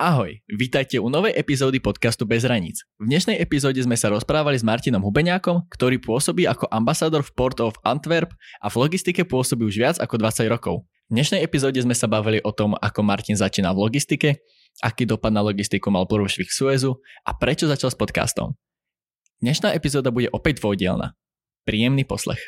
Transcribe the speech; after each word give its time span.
Ahoj, 0.00 0.40
vítajte 0.48 0.96
u 0.96 1.12
novej 1.12 1.36
epizódy 1.36 1.76
podcastu 1.76 2.24
Bez 2.24 2.48
hraníc. 2.48 2.88
V 2.96 3.04
dnešnej 3.04 3.36
epizóde 3.36 3.84
sme 3.84 4.00
sa 4.00 4.08
rozprávali 4.08 4.56
s 4.56 4.64
Martinom 4.64 5.04
Hubeňákom, 5.04 5.68
ktorý 5.68 6.00
pôsobí 6.00 6.48
ako 6.48 6.72
ambasador 6.72 7.20
v 7.20 7.28
Port 7.36 7.60
of 7.60 7.76
Antwerp 7.84 8.32
a 8.64 8.72
v 8.72 8.80
logistike 8.80 9.28
pôsobí 9.28 9.68
už 9.68 9.76
viac 9.76 9.96
ako 10.00 10.16
20 10.16 10.48
rokov. 10.48 10.88
V 11.12 11.20
dnešnej 11.20 11.44
epizóde 11.44 11.84
sme 11.84 11.92
sa 11.92 12.08
bavili 12.08 12.40
o 12.40 12.48
tom, 12.48 12.80
ako 12.80 13.04
Martin 13.04 13.36
začínal 13.36 13.76
v 13.76 13.92
logistike, 13.92 14.40
aký 14.80 15.04
dopad 15.04 15.36
na 15.36 15.44
logistiku 15.44 15.92
mal 15.92 16.08
prúšvih 16.08 16.48
Suezu 16.48 16.96
a 17.28 17.36
prečo 17.36 17.68
začal 17.68 17.92
s 17.92 17.96
podcastom. 18.00 18.56
Dnešná 19.44 19.76
epizóda 19.76 20.08
bude 20.08 20.32
opäť 20.32 20.64
dvojdielna. 20.64 21.12
Príjemný 21.68 22.08
poslech. 22.08 22.40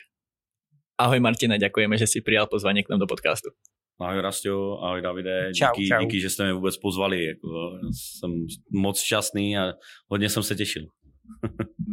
Ahoj 0.96 1.20
Martina, 1.20 1.60
ďakujeme, 1.60 2.00
že 2.00 2.08
si 2.08 2.24
prijal 2.24 2.48
pozvanie 2.48 2.80
k 2.80 2.96
nám 2.96 3.04
do 3.04 3.08
podcastu. 3.12 3.52
Ahoj 4.00 4.20
Rastio, 4.20 4.78
ahoj 4.82 5.02
Davide, 5.02 5.50
čau, 5.54 5.66
díky, 5.76 5.88
čau. 5.88 6.00
díky, 6.00 6.20
že 6.20 6.30
jste 6.30 6.44
mě 6.44 6.52
vůbec 6.52 6.76
pozvali. 6.76 7.24
Jako, 7.24 7.48
jsem 7.92 8.46
moc 8.72 9.00
šťastný 9.00 9.58
a 9.58 9.72
hodně 10.08 10.28
jsem 10.28 10.42
se 10.42 10.54
těšil. 10.54 10.86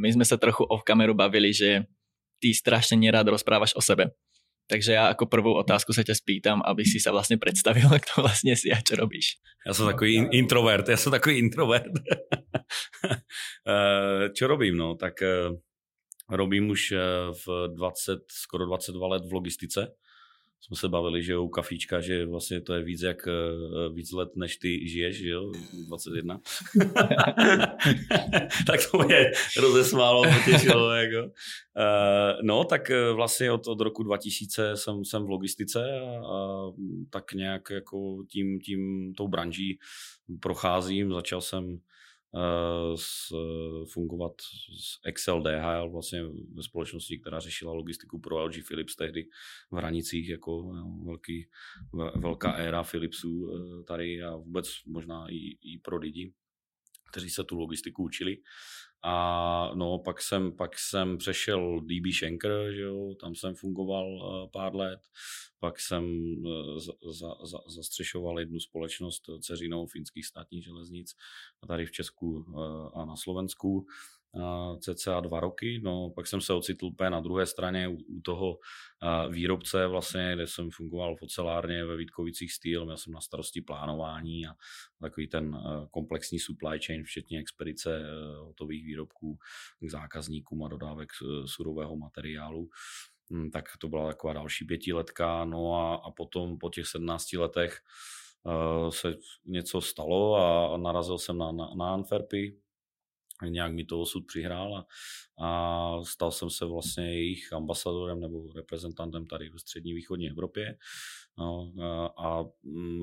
My 0.01 0.13
jsme 0.13 0.25
se 0.25 0.37
trochu 0.37 0.63
off 0.63 0.83
kameru 0.83 1.13
bavili, 1.13 1.53
že 1.53 1.83
ty 2.39 2.53
strašně 2.53 2.97
nerád 2.97 3.27
rozprávaš 3.27 3.75
o 3.75 3.81
sebe. 3.81 4.11
Takže 4.69 4.91
já 4.93 5.07
jako 5.07 5.25
prvou 5.25 5.53
otázku 5.53 5.93
se 5.93 6.03
tě 6.03 6.15
spýtam, 6.15 6.61
aby 6.65 6.85
si 6.85 6.99
se 6.99 7.11
vlastně 7.11 7.37
představil, 7.37 7.89
kdo 7.89 8.21
vlastně 8.23 8.55
si 8.57 8.71
a 8.71 8.81
čo 8.81 8.95
robíš. 8.95 9.25
Já 9.67 9.73
jsem 9.73 9.85
takový 9.85 10.15
in- 10.15 10.29
introvert, 10.31 10.89
já 10.89 10.97
jsem 10.97 11.11
takový 11.11 11.37
introvert. 11.37 11.91
Eh, 13.67 14.29
čo 14.29 14.47
robím, 14.47 14.77
no, 14.77 14.95
tak 14.95 15.21
eh, 15.21 15.49
robím 16.29 16.69
už 16.69 16.91
eh, 16.91 16.97
v 17.47 17.67
20, 17.75 18.19
skoro 18.31 18.65
22 18.65 19.07
let 19.07 19.23
v 19.29 19.33
logistice. 19.33 19.87
Jsme 20.61 20.77
se 20.77 20.89
bavili, 20.89 21.23
že 21.23 21.37
u 21.37 21.47
kafíčka, 21.47 22.01
že 22.01 22.25
vlastně 22.25 22.61
to 22.61 22.73
je 22.73 22.83
víc 22.83 23.01
jak 23.01 23.27
eh, 23.27 23.31
víc 23.93 24.11
let, 24.11 24.29
než 24.35 24.57
ty 24.57 24.89
žiješ, 24.89 25.17
že 25.17 25.29
jo, 25.29 25.51
21. 25.87 26.35
tak 28.67 28.79
to 28.91 28.97
mě 28.97 29.31
rozesmálo, 29.59 30.23
potěšilo, 30.23 30.91
jako. 30.91 31.27
Uh, 31.27 31.31
no, 32.43 32.63
tak 32.63 32.89
eh, 32.89 33.11
vlastně 33.11 33.51
od, 33.51 33.67
od 33.67 33.81
roku 33.81 34.03
2000 34.03 34.71
jsem, 34.75 35.05
jsem 35.05 35.25
v 35.25 35.29
logistice 35.29 35.99
a, 35.99 36.35
a 36.35 36.71
tak 37.09 37.33
nějak 37.33 37.69
jako 37.69 38.23
tím, 38.29 38.59
tím 38.59 39.13
tou 39.17 39.27
branží 39.27 39.79
procházím. 40.39 41.13
Začal 41.13 41.41
jsem 41.41 41.79
s, 42.95 43.33
fungovat 43.93 44.33
s 44.79 44.99
Excel 45.05 45.41
DHL 45.41 45.89
vlastně 45.89 46.23
ve 46.53 46.63
společnosti, 46.63 47.19
která 47.19 47.39
řešila 47.39 47.73
logistiku 47.73 48.19
pro 48.19 48.45
LG 48.45 48.53
Philips 48.67 48.95
tehdy 48.95 49.27
v 49.71 49.75
hranicích 49.75 50.29
jako 50.29 50.73
velký, 51.05 51.49
velká 52.15 52.51
éra 52.51 52.83
Philipsů 52.83 53.31
uh, 53.31 53.83
tady 53.83 54.23
a 54.23 54.35
vůbec 54.35 54.69
možná 54.85 55.25
i, 55.29 55.57
i 55.73 55.79
pro 55.83 55.97
lidi, 55.97 56.33
kteří 57.11 57.29
se 57.29 57.43
tu 57.43 57.55
logistiku 57.55 58.03
učili. 58.03 58.37
A 59.03 59.71
no, 59.75 59.99
pak 59.99 60.21
jsem, 60.21 60.51
pak 60.51 60.79
jsem 60.79 61.17
přešel 61.17 61.79
DB 61.79 62.13
Schenker, 62.13 62.73
že 62.73 62.81
jo, 62.81 63.15
tam 63.21 63.35
jsem 63.35 63.55
fungoval 63.55 64.05
uh, 64.07 64.51
pár 64.51 64.75
let, 64.75 64.99
pak 65.59 65.79
jsem 65.79 66.03
uh, 66.45 66.79
za, 66.79 66.93
za, 67.11 67.45
za, 67.45 67.57
zastřešoval 67.67 68.39
jednu 68.39 68.59
společnost 68.59 69.29
ceřinou 69.41 69.85
finských 69.85 70.25
státních 70.25 70.63
železnic 70.63 71.15
tady 71.67 71.85
v 71.85 71.91
Česku 71.91 72.45
a 72.95 73.05
na 73.05 73.15
Slovensku 73.15 73.85
cca 74.79 75.19
dva 75.19 75.39
roky, 75.39 75.81
no 75.83 76.09
pak 76.15 76.27
jsem 76.27 76.41
se 76.41 76.53
ocitl 76.53 76.85
úplně 76.85 77.09
na 77.09 77.19
druhé 77.19 77.45
straně 77.45 77.87
u, 77.87 77.93
u 77.93 78.21
toho 78.21 78.59
výrobce 79.29 79.87
vlastně, 79.87 80.31
kde 80.35 80.47
jsem 80.47 80.69
fungoval 80.71 81.15
v 81.15 81.21
ocelárně 81.21 81.85
ve 81.85 81.97
Vítkovicích 81.97 82.53
Steel, 82.53 82.85
měl 82.85 82.97
jsem 82.97 83.13
na 83.13 83.21
starosti 83.21 83.61
plánování 83.61 84.47
a 84.47 84.53
takový 85.01 85.27
ten 85.27 85.57
komplexní 85.91 86.39
supply 86.39 86.79
chain, 86.85 87.03
včetně 87.03 87.39
expedice 87.39 88.01
hotových 88.39 88.85
výrobků 88.85 89.37
k 89.79 89.89
zákazníkům 89.89 90.63
a 90.63 90.67
dodávek 90.67 91.09
surového 91.45 91.95
materiálu. 91.95 92.69
Hm, 93.33 93.49
tak 93.51 93.65
to 93.77 93.87
byla 93.87 94.07
taková 94.07 94.33
další 94.33 94.65
pětiletka, 94.65 95.45
no 95.45 95.75
a, 95.75 95.95
a 95.95 96.11
potom 96.11 96.57
po 96.57 96.69
těch 96.69 96.87
17 96.87 97.33
letech 97.33 97.79
uh, 98.43 98.89
se 98.89 99.15
něco 99.45 99.81
stalo 99.81 100.35
a 100.35 100.77
narazil 100.77 101.17
jsem 101.17 101.37
na, 101.37 101.51
na, 101.51 101.69
na 101.77 101.93
Antwerpy, 101.93 102.57
nějak 103.47 103.73
mi 103.73 103.85
to 103.85 104.01
osud 104.01 104.25
přihrál 104.27 104.75
a, 104.75 104.85
a 105.45 106.03
stal 106.03 106.31
jsem 106.31 106.49
se 106.49 106.65
vlastně 106.65 107.13
jejich 107.13 107.53
ambasadorem 107.53 108.19
nebo 108.19 108.53
reprezentantem 108.53 109.25
tady 109.25 109.49
v 109.49 109.59
střední 109.59 109.93
východní 109.93 110.29
Evropě 110.29 110.77
no, 111.37 111.71
a, 111.77 112.13
a 112.17 112.45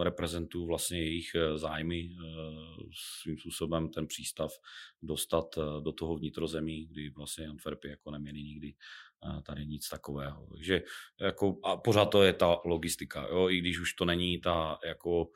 reprezentuju 0.03 0.67
vlastně 0.67 0.99
jejich 0.99 1.35
e, 1.35 1.59
zájmy 1.59 1.99
e, 1.99 2.11
svým 3.23 3.39
způsobem 3.39 3.89
ten 3.89 4.07
přístav 4.07 4.53
dostat 5.03 5.59
e, 5.59 5.81
do 5.81 5.93
toho 5.93 6.17
vnitrozemí, 6.17 6.87
kdy 6.87 7.11
vlastně 7.11 7.47
Antwerpy 7.47 7.89
jako 7.89 8.11
neměli 8.11 8.43
nikdy 8.43 8.75
tady 9.43 9.67
nic 9.67 9.89
takového. 9.89 10.47
Takže 10.53 10.83
jako, 11.21 11.59
a 11.65 11.77
pořád 11.77 12.05
to 12.05 12.23
je 12.23 12.33
ta 12.33 12.57
logistika, 12.65 13.29
jo? 13.31 13.51
i 13.51 13.59
když 13.59 13.79
už 13.79 13.95
to 13.95 14.05
není 14.05 14.41
ta 14.41 14.79
jako 14.85 15.29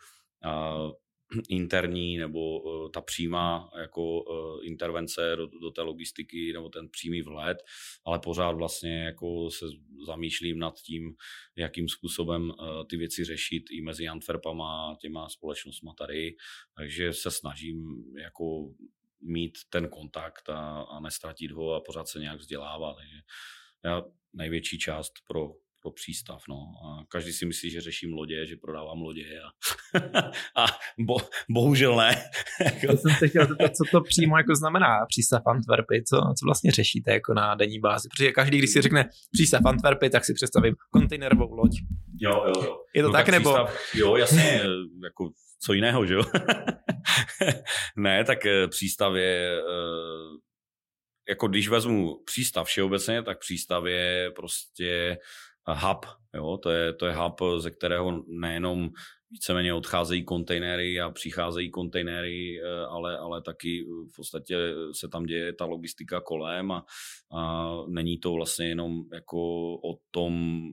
interní 1.49 2.19
nebo 2.19 2.61
uh, 2.61 2.91
ta 2.91 3.01
přímá 3.01 3.71
jako 3.81 4.23
uh, 4.23 4.67
intervence 4.67 5.37
do, 5.37 5.47
do 5.47 5.71
té 5.71 5.83
logistiky 5.83 6.53
nebo 6.53 6.69
ten 6.69 6.89
přímý 6.89 7.23
vhled, 7.23 7.59
ale 8.05 8.19
pořád 8.19 8.53
vlastně 8.53 9.05
jako 9.05 9.51
se 9.51 9.67
zamýšlím 10.07 10.59
nad 10.59 10.75
tím, 10.75 11.15
jakým 11.57 11.89
způsobem 11.89 12.51
uh, 12.51 12.57
ty 12.91 12.97
věci 12.97 13.25
řešit 13.25 13.65
i 13.71 13.83
mezi 13.83 14.09
Antwerpama 14.09 14.91
a 14.91 14.97
těma 14.97 15.29
společnostma 15.29 15.95
tady, 15.99 16.37
takže 16.77 17.13
se 17.13 17.31
snažím 17.31 18.05
jako 18.23 18.75
mít 19.23 19.59
ten 19.69 19.89
kontakt 19.89 20.49
a, 20.49 20.83
a 20.83 21.01
nestratit 21.01 21.51
ho 21.51 21.75
a 21.75 21.81
pořád 21.81 22.09
se 22.09 22.19
nějak 22.19 22.39
vzdělávat. 22.39 22.97
Takže 22.97 23.17
já 23.85 24.03
největší 24.33 24.79
část 24.79 25.13
pro 25.29 25.53
pro 25.83 25.91
přístav. 25.91 26.43
No. 26.49 26.57
A 26.57 27.05
každý 27.09 27.33
si 27.33 27.47
myslí, 27.47 27.71
že 27.71 27.81
řeším 27.81 28.13
lodě, 28.13 28.47
že 28.47 28.57
prodávám 28.57 29.03
lodě 29.03 29.25
a, 29.41 29.51
a 30.63 30.67
bo, 30.99 31.17
bohužel 31.51 31.97
ne. 31.97 32.17
Já 32.83 32.97
jsem 32.97 33.11
se 33.19 33.29
chtěl 33.29 33.47
zeptat, 33.47 33.77
co 33.77 33.85
to 33.91 34.01
přímo 34.01 34.37
jako 34.37 34.55
znamená 34.55 35.07
přístav 35.09 35.43
Antwerpy, 35.47 36.03
co, 36.09 36.17
co 36.17 36.47
vlastně 36.47 36.71
řešíte 36.71 37.13
jako 37.13 37.35
na 37.35 37.55
denní 37.55 37.81
bázi, 37.81 38.09
protože 38.09 38.33
každý, 38.33 38.59
když 38.59 38.71
si 38.71 38.83
řekne 38.83 39.09
přístav 39.33 39.61
Antwerpy, 39.67 40.11
tak 40.11 40.25
si 40.25 40.35
představím 40.35 40.75
kontejnerovou 40.91 41.55
loď. 41.55 41.71
Jo, 42.21 42.45
jo, 42.47 42.63
jo. 42.65 42.77
Je 42.95 43.03
to 43.03 43.09
no, 43.09 43.13
tak, 43.13 43.27
tak 43.27 43.33
nebo? 43.33 43.51
Přístav, 43.51 43.95
jo, 43.95 44.17
jasně, 44.17 44.63
jako 45.05 45.31
co 45.63 45.73
jiného, 45.73 46.07
že 46.07 46.15
jo? 46.15 46.23
ne, 47.97 48.25
tak 48.25 48.47
eh, 48.47 48.69
přístav 48.69 49.15
je 49.15 49.61
eh, 49.61 50.51
jako 51.29 51.49
když 51.49 51.69
vezmu 51.69 52.23
přístav 52.25 52.67
všeobecně, 52.67 53.23
tak 53.23 53.39
přístav 53.39 53.85
je 53.85 54.31
prostě 54.37 55.19
hub. 55.67 56.07
Jo? 56.35 56.57
To, 56.57 56.71
je, 56.71 56.93
to 56.93 57.07
je 57.07 57.15
hub, 57.15 57.41
ze 57.59 57.71
kterého 57.71 58.23
nejenom 58.27 58.91
víceméně 59.31 59.75
odcházejí 59.75 60.25
kontejnery 60.25 61.01
a 61.01 61.11
přicházejí 61.11 61.71
kontejnery, 61.71 62.61
eh, 62.61 62.87
ale, 62.87 63.19
ale 63.19 63.43
taky 63.43 63.85
v 64.13 64.17
podstatě 64.17 64.57
se 64.93 65.09
tam 65.09 65.25
děje 65.25 65.53
ta 65.53 65.65
logistika 65.65 66.21
kolem 66.21 66.73
a, 66.73 66.85
a 67.33 67.73
není 67.89 68.19
to 68.19 68.33
vlastně 68.33 68.67
jenom 68.69 69.05
jako 69.13 69.41
o 69.75 69.99
tom 70.11 70.65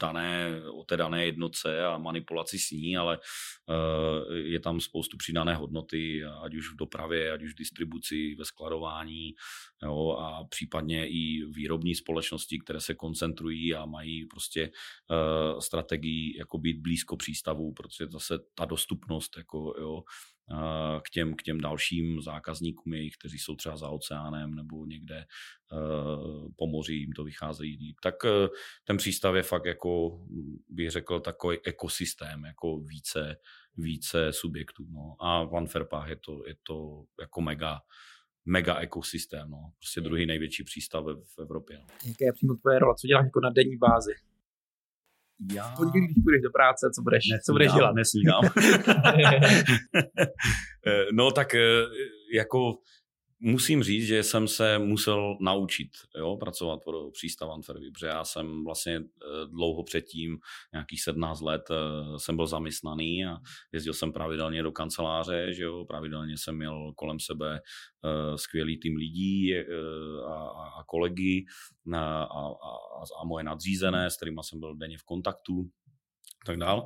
dané, 0.00 0.62
o 0.80 0.84
té 0.84 0.96
dané 0.96 1.24
jednotce 1.24 1.84
a 1.84 1.98
manipulaci 1.98 2.58
s 2.58 2.70
ní, 2.70 2.96
ale 2.96 3.18
uh, 3.18 4.36
je 4.36 4.60
tam 4.60 4.80
spoustu 4.80 5.16
přidané 5.16 5.54
hodnoty, 5.54 6.24
ať 6.24 6.54
už 6.54 6.72
v 6.72 6.76
dopravě, 6.76 7.32
ať 7.32 7.42
už 7.42 7.52
v 7.52 7.58
distribuci, 7.58 8.34
ve 8.38 8.44
skladování 8.44 9.34
jo, 9.82 10.10
a 10.10 10.44
případně 10.44 11.08
i 11.08 11.44
výrobní 11.44 11.94
společnosti, 11.94 12.58
které 12.58 12.80
se 12.80 12.94
koncentrují 12.94 13.74
a 13.74 13.86
mají 13.86 14.26
prostě 14.26 14.70
strategii 15.58 16.38
jako 16.38 16.58
být 16.58 16.80
blízko 16.80 17.16
přístavu, 17.16 17.72
protože 17.78 18.10
zase 18.10 18.34
ta 18.54 18.64
dostupnost 18.64 19.36
jako, 19.36 19.74
jo, 19.80 20.02
k 21.02 21.10
těm, 21.10 21.34
k 21.34 21.42
těm 21.42 21.60
dalším 21.60 22.20
zákazníkům 22.20 22.94
jejich, 22.94 23.12
kteří 23.18 23.38
jsou 23.38 23.56
třeba 23.56 23.76
za 23.76 23.88
oceánem 23.88 24.54
nebo 24.54 24.86
někde 24.86 25.24
po 26.56 26.66
moři, 26.66 26.94
jim 26.94 27.12
to 27.12 27.24
vycházejí 27.24 27.76
líp. 27.76 27.96
Tak 28.02 28.24
e, 28.24 28.48
ten 28.84 28.96
přístav 28.96 29.34
je 29.34 29.42
fakt 29.42 29.64
jako, 29.64 30.20
bych 30.68 30.90
řekl, 30.90 31.20
takový 31.20 31.58
ekosystém, 31.64 32.44
jako 32.44 32.80
více, 32.80 33.36
více 33.76 34.32
subjektů. 34.32 34.86
No. 34.90 35.16
A 35.20 35.44
v 35.44 35.56
Antwerpách 35.56 36.08
je 36.08 36.16
to, 36.16 36.46
je 36.46 36.54
to 36.62 37.04
jako 37.20 37.40
mega, 37.40 37.80
mega 38.44 38.78
ekosystém, 38.78 39.50
no. 39.50 39.72
prostě 39.78 40.00
druhý 40.00 40.26
největší 40.26 40.64
přístav 40.64 41.04
v 41.04 41.42
Evropě. 41.42 41.78
No. 41.78 41.86
Jaké 42.04 42.24
je 42.24 42.32
přímo 42.32 42.54
tvoje 42.54 42.78
role? 42.78 42.94
Co 43.00 43.06
děláš 43.06 43.24
jako 43.24 43.40
na 43.40 43.50
denní 43.50 43.76
bázi? 43.76 44.12
Já... 45.52 45.74
Pondělí, 45.76 46.06
když 46.06 46.22
půjdeš 46.24 46.42
do 46.42 46.50
práce, 46.50 46.90
co 46.94 47.02
budeš, 47.02 47.24
nesnídám, 47.24 47.40
co 47.44 47.52
budeš 47.52 47.72
dělat? 47.72 47.94
Nesnídám. 47.94 48.42
no 51.12 51.30
tak 51.30 51.54
jako 52.34 52.78
musím 53.40 53.82
říct, 53.82 54.06
že 54.06 54.22
jsem 54.22 54.48
se 54.48 54.78
musel 54.78 55.36
naučit 55.40 55.88
jo, 56.18 56.36
pracovat 56.36 56.84
pro 56.84 57.10
přístav 57.10 57.50
Antwerpy, 57.50 57.90
protože 57.90 58.06
já 58.06 58.24
jsem 58.24 58.64
vlastně 58.64 58.96
eh, 58.96 59.46
dlouho 59.46 59.84
předtím, 59.84 60.38
nějakých 60.72 61.02
17 61.02 61.40
let, 61.40 61.62
eh, 61.70 62.18
jsem 62.18 62.36
byl 62.36 62.46
zaměstnaný 62.46 63.26
a 63.26 63.36
jezdil 63.72 63.94
jsem 63.94 64.12
pravidelně 64.12 64.62
do 64.62 64.72
kanceláře, 64.72 65.52
že 65.52 65.62
jo, 65.62 65.84
pravidelně 65.84 66.38
jsem 66.38 66.56
měl 66.56 66.92
kolem 66.96 67.20
sebe 67.20 67.60
eh, 67.60 68.38
skvělý 68.38 68.78
tým 68.78 68.96
lidí 68.96 69.54
a, 70.26 70.34
a 70.80 70.84
kolegy 70.86 71.46
a, 71.94 72.22
a, 72.22 72.48
a 73.20 73.24
moje 73.24 73.44
nadřízené, 73.44 74.10
s 74.10 74.16
kterými 74.16 74.40
jsem 74.42 74.60
byl 74.60 74.76
denně 74.76 74.98
v 74.98 75.02
kontaktu 75.02 75.70
tak 76.46 76.56
dál. 76.56 76.84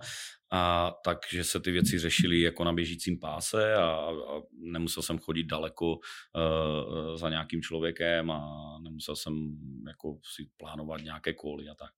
A 0.52 0.92
takže 1.04 1.44
se 1.44 1.60
ty 1.60 1.70
věci 1.70 1.98
řešily 1.98 2.40
jako 2.40 2.64
na 2.64 2.72
běžícím 2.72 3.18
páse 3.18 3.74
a, 3.74 3.84
a 3.84 4.12
nemusel 4.52 5.02
jsem 5.02 5.18
chodit 5.18 5.44
daleko 5.44 5.92
uh, 5.92 7.16
za 7.16 7.30
nějakým 7.30 7.62
člověkem 7.62 8.30
a 8.30 8.40
nemusel 8.82 9.16
jsem 9.16 9.58
jako 9.86 10.18
si 10.34 10.50
plánovat 10.56 11.00
nějaké 11.00 11.34
koly 11.34 11.68
a 11.68 11.74
tak. 11.74 11.90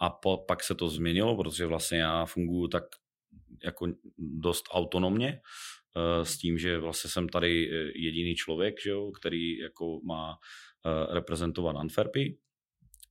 A 0.00 0.10
po, 0.10 0.44
pak 0.48 0.62
se 0.62 0.74
to 0.74 0.88
změnilo, 0.88 1.36
protože 1.36 1.66
vlastně 1.66 1.98
já 1.98 2.24
funguji 2.24 2.68
tak 2.68 2.84
jako 3.64 3.86
dost 4.18 4.64
autonomně, 4.70 5.40
uh, 5.96 6.24
s 6.24 6.38
tím, 6.38 6.58
že 6.58 6.78
vlastně 6.78 7.10
jsem 7.10 7.28
tady 7.28 7.70
jediný 7.94 8.34
člověk, 8.34 8.74
že 8.84 8.90
jo, 8.90 9.10
který 9.10 9.58
jako 9.58 10.00
má 10.04 10.30
uh, 10.30 11.14
reprezentovat 11.14 11.76
Antwerpy, 11.76 12.38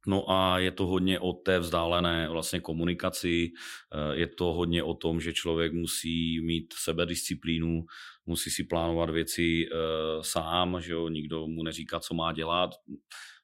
No 0.07 0.31
a 0.31 0.59
je 0.59 0.71
to 0.71 0.85
hodně 0.87 1.19
o 1.19 1.33
té 1.33 1.59
vzdálené 1.59 2.29
vlastně 2.29 2.59
komunikaci, 2.59 3.51
eh, 3.93 4.15
je 4.15 4.27
to 4.27 4.45
hodně 4.45 4.83
o 4.83 4.93
tom, 4.93 5.21
že 5.21 5.33
člověk 5.33 5.73
musí 5.73 6.41
mít 6.41 6.73
sebedisciplínu, 6.73 7.85
musí 8.25 8.49
si 8.49 8.63
plánovat 8.63 9.09
věci 9.09 9.65
eh, 9.71 9.75
sám, 10.21 10.81
že 10.81 10.93
jo, 10.93 11.09
nikdo 11.09 11.47
mu 11.47 11.63
neříká, 11.63 11.99
co 11.99 12.13
má 12.13 12.33
dělat, 12.33 12.69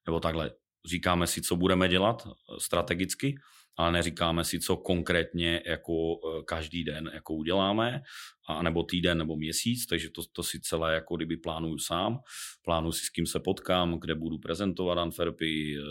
nebo 0.06 0.20
takhle, 0.20 0.52
říkáme 0.86 1.28
si, 1.28 1.42
co 1.42 1.56
budeme 1.56 1.88
dělat 1.88 2.28
eh, 2.28 2.32
strategicky, 2.60 3.36
ale 3.78 3.92
neříkáme 3.92 4.44
si, 4.44 4.60
co 4.60 4.78
konkrétně 4.78 5.62
jako 5.66 5.94
e, 5.94 6.44
každý 6.44 6.84
den 6.84 7.12
jako 7.14 7.34
uděláme, 7.34 8.02
a 8.48 8.64
nebo 8.64 8.84
týden 8.84 9.18
nebo 9.18 9.36
měsíc, 9.36 9.86
takže 9.86 10.10
to, 10.10 10.22
to 10.32 10.44
si 10.44 10.60
celé 10.60 10.94
jako 10.94 11.16
kdyby 11.16 11.38
plánuju 11.38 11.78
sám. 11.78 12.20
Plánuju 12.62 12.92
si, 12.92 13.06
s 13.06 13.10
kým 13.10 13.26
se 13.26 13.40
potkám, 13.40 14.00
kde 14.00 14.16
budu 14.16 14.38
prezentovat 14.38 14.98
Antwerpy, 14.98 15.78
e, 15.78 15.82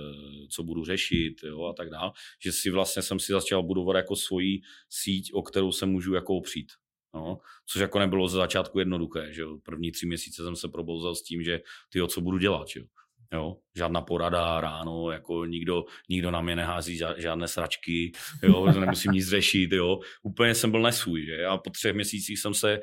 co 0.51 0.63
budu 0.63 0.85
řešit 0.85 1.35
jo, 1.45 1.65
a 1.65 1.73
tak 1.73 1.91
dále. 1.91 2.13
Že 2.45 2.53
si 2.53 2.71
vlastně 2.71 3.03
jsem 3.03 3.19
si 3.19 3.33
začal 3.33 3.63
budovat 3.63 3.97
jako 3.97 4.17
svoji 4.17 4.61
síť, 4.89 5.33
o 5.33 5.43
kterou 5.43 5.73
se 5.73 5.87
můžu 5.87 6.15
jako 6.15 6.37
opřít. 6.37 6.73
No, 7.15 7.39
což 7.67 7.81
jako 7.81 7.99
nebylo 7.99 8.29
ze 8.29 8.37
začátku 8.37 8.79
jednoduché, 8.79 9.33
že 9.33 9.43
jo. 9.43 9.59
První 9.63 9.93
tři 9.93 10.07
měsíce 10.07 10.43
jsem 10.43 10.57
se 10.57 10.69
probouzel 10.69 11.15
s 11.15 11.23
tím, 11.23 11.43
že 11.43 11.61
ty 11.89 12.01
co 12.09 12.21
budu 12.21 12.39
dělat, 12.39 12.69
že 12.69 12.81
jo. 12.81 12.87
Jo, 13.35 13.57
žádná 13.77 14.01
porada 14.01 14.61
ráno, 14.61 15.11
jako 15.11 15.45
nikdo, 15.45 15.85
nikdo 16.09 16.31
na 16.31 16.41
mě 16.41 16.57
nehází 16.57 17.01
žádné 17.17 17.49
sračky, 17.49 18.13
jo, 18.43 18.67
nemusím 18.67 19.13
nic 19.13 19.29
řešit, 19.29 19.73
jo. 19.73 19.99
Úplně 20.23 20.55
jsem 20.55 20.71
byl 20.71 20.83
nesvůj, 20.83 21.25
že? 21.25 21.45
A 21.47 21.59
po 21.59 21.71
třech 21.71 21.95
měsících 21.95 22.39
jsem 22.39 22.55
se, 22.55 22.81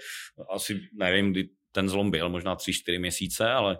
asi 0.53 0.81
nevím, 0.93 1.31
kdy 1.31 1.49
ten 1.71 1.89
zlom 1.89 2.11
byl, 2.11 2.29
možná 2.29 2.55
tři, 2.55 2.73
čtyři 2.73 2.99
měsíce, 2.99 3.51
ale 3.51 3.77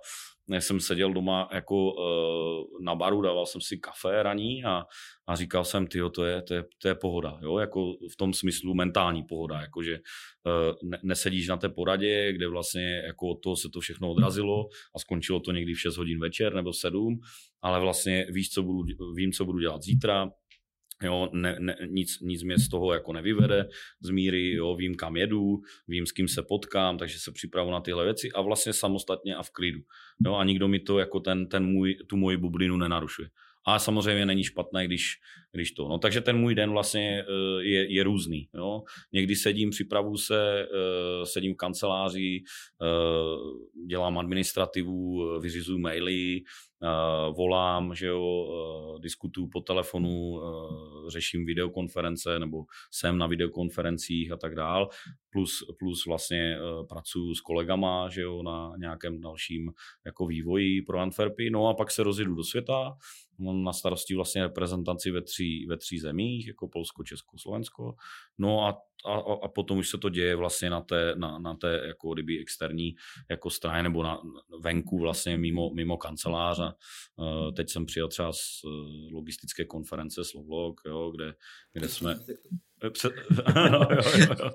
než 0.52 0.64
jsem 0.64 0.80
seděl 0.80 1.14
doma 1.14 1.50
jako 1.54 1.94
uh, 1.94 2.84
na 2.84 2.96
baru, 2.96 3.22
dával 3.22 3.46
jsem 3.46 3.62
si 3.62 3.78
kafe 3.78 4.24
raní 4.24 4.64
a, 4.64 4.84
a 5.28 5.36
říkal 5.36 5.66
jsem, 5.66 5.88
tyjo, 5.88 6.10
to 6.10 6.26
je, 6.26 6.42
to, 6.42 6.54
je, 6.54 6.64
to 6.82 6.88
je 6.88 6.96
pohoda, 6.96 7.40
jo, 7.42 7.58
jako 7.58 7.94
v 8.12 8.16
tom 8.18 8.34
smyslu 8.34 8.74
mentální 8.74 9.24
pohoda, 9.24 9.62
jakože 9.62 10.00
uh, 10.00 10.90
ne, 10.90 11.00
nesedíš 11.04 11.48
na 11.48 11.58
té 11.58 11.70
poradě, 11.70 12.34
kde 12.34 12.48
vlastně 12.48 13.02
jako 13.06 13.28
od 13.28 13.36
toho 13.36 13.56
se 13.56 13.70
to 13.70 13.80
všechno 13.80 14.12
odrazilo 14.12 14.68
a 14.96 15.00
skončilo 15.00 15.40
to 15.40 15.52
někdy 15.52 15.74
v 15.74 15.82
6 15.82 15.98
hodin 15.98 16.20
večer 16.20 16.54
nebo 16.54 16.74
7, 16.74 17.20
ale 17.62 17.80
vlastně 17.80 18.28
víš, 18.30 18.50
co 18.50 18.64
budu, 18.64 19.14
vím, 19.16 19.32
co 19.32 19.46
budu 19.46 19.60
dělat 19.60 19.82
zítra, 19.82 20.30
Jo, 21.04 21.30
ne, 21.34 21.56
ne, 21.60 21.78
nic, 21.90 22.20
nic 22.22 22.44
mě 22.44 22.58
z 22.58 22.70
toho 22.70 22.94
jako 22.94 23.14
nevyvede 23.14 23.70
z 24.02 24.10
míry, 24.10 24.52
jo, 24.52 24.76
vím, 24.76 24.96
kam 24.96 25.18
jedu, 25.18 25.62
vím, 25.88 26.06
s 26.06 26.12
kým 26.12 26.28
se 26.28 26.44
potkám, 26.44 26.98
takže 26.98 27.20
se 27.20 27.32
připravu 27.32 27.72
na 27.72 27.82
tyhle 27.82 28.04
věci 28.04 28.32
a 28.32 28.42
vlastně 28.42 28.74
samostatně 28.74 29.36
a 29.36 29.44
v 29.44 29.50
klidu. 29.50 29.80
Jo, 30.26 30.34
a 30.36 30.44
nikdo 30.44 30.68
mi 30.68 30.80
to 30.80 31.00
jako 31.00 31.20
ten, 31.20 31.48
ten 31.48 31.66
můj, 31.66 31.96
tu 32.08 32.18
moji 32.18 32.38
bublinu 32.38 32.78
nenarušuje. 32.78 33.30
A 33.66 33.80
samozřejmě 33.80 34.26
není 34.26 34.44
špatné, 34.44 34.86
když, 34.86 35.18
když 35.52 35.72
to. 35.72 35.88
No, 35.88 35.98
takže 35.98 36.22
ten 36.22 36.38
můj 36.38 36.56
den 36.56 36.72
vlastně 36.72 37.24
eh, 37.24 37.64
je, 37.64 37.94
je 37.94 38.04
různý. 38.04 38.50
Jo. 38.54 38.84
Někdy 39.14 39.36
sedím, 39.36 39.70
připravu 39.70 40.18
se, 40.18 40.62
eh, 40.62 41.26
sedím 41.26 41.54
v 41.54 41.58
kanceláři, 41.58 42.44
eh, 42.82 42.86
dělám 43.88 44.18
administrativu, 44.18 45.22
vyřizuju 45.40 45.80
maily, 45.80 46.42
volám, 47.38 47.96
že 47.96 48.08
jo, 48.08 48.48
diskutuju 49.02 49.48
po 49.48 49.62
telefonu, 49.62 50.42
řeším 51.08 51.46
videokonference 51.46 52.40
nebo 52.40 52.64
jsem 52.92 53.18
na 53.18 53.28
videokonferencích 53.28 54.32
a 54.32 54.38
tak 54.38 54.56
dál. 54.56 54.90
Plus, 55.30 55.64
plus 55.80 56.06
vlastně 56.06 56.58
pracuji 56.90 57.36
s 57.36 57.42
kolegama, 57.42 58.10
že 58.10 58.22
jo, 58.22 58.44
na 58.44 58.74
nějakém 58.78 59.22
dalším 59.22 59.72
jako 60.06 60.26
vývoji 60.26 60.82
pro 60.82 61.00
Antwerpy. 61.00 61.50
No 61.50 61.68
a 61.68 61.74
pak 61.74 61.92
se 61.92 62.04
rozjedu 62.04 62.36
do 62.36 62.44
světa, 62.44 62.98
Mám 63.42 63.64
na 63.64 63.74
starosti 63.74 64.16
vlastně 64.16 64.44
reprezentaci 64.44 65.12
ve 65.12 65.22
tří, 65.22 65.66
ve 65.66 65.78
tří 65.78 66.00
zemích, 66.00 66.48
jako 66.48 66.68
Polsko, 66.68 67.04
Česko, 67.04 67.38
Slovensko. 67.38 67.96
No 68.38 68.68
a, 68.68 68.78
a, 69.06 69.14
a 69.44 69.48
potom 69.48 69.78
už 69.78 69.90
se 69.90 69.98
to 69.98 70.10
děje 70.10 70.36
vlastně 70.36 70.70
na 70.70 70.82
té, 70.82 71.14
na, 71.16 71.40
na 71.40 71.56
té 71.56 71.82
jako 71.88 72.14
kdyby 72.14 72.40
externí 72.40 72.96
jako 73.30 73.50
straně 73.50 73.84
nebo 73.84 74.04
na 74.04 74.22
venku 74.60 75.00
vlastně 75.00 75.38
mimo, 75.38 75.70
mimo 75.74 75.98
kancelář. 75.98 76.60
A, 76.60 76.76
uh, 77.16 77.54
teď 77.54 77.70
jsem 77.70 77.86
přijel 77.86 78.08
třeba 78.08 78.34
z 78.34 78.64
uh, 78.64 79.14
logistické 79.14 79.66
konference 79.66 80.24
Slovlog, 80.24 80.82
jo, 80.86 81.12
kde, 81.12 81.34
kde 81.74 81.90
jsme... 81.90 82.16
Před, 82.90 83.14
no, 83.72 83.88
jo, 83.92 84.02
jo, 84.18 84.36
jo. 84.40 84.50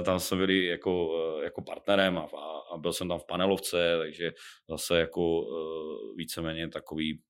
E, 0.00 0.02
tam 0.02 0.20
jsme 0.20 0.36
byli 0.36 0.66
jako, 0.66 1.10
jako 1.44 1.62
partnerem 1.62 2.18
a, 2.18 2.26
a 2.74 2.78
byl 2.78 2.92
jsem 2.92 3.08
tam 3.08 3.18
v 3.18 3.26
panelovce, 3.26 3.96
takže 3.98 4.32
zase 4.70 4.98
jako 4.98 5.44
víceméně 6.16 6.68
takový 6.68 7.22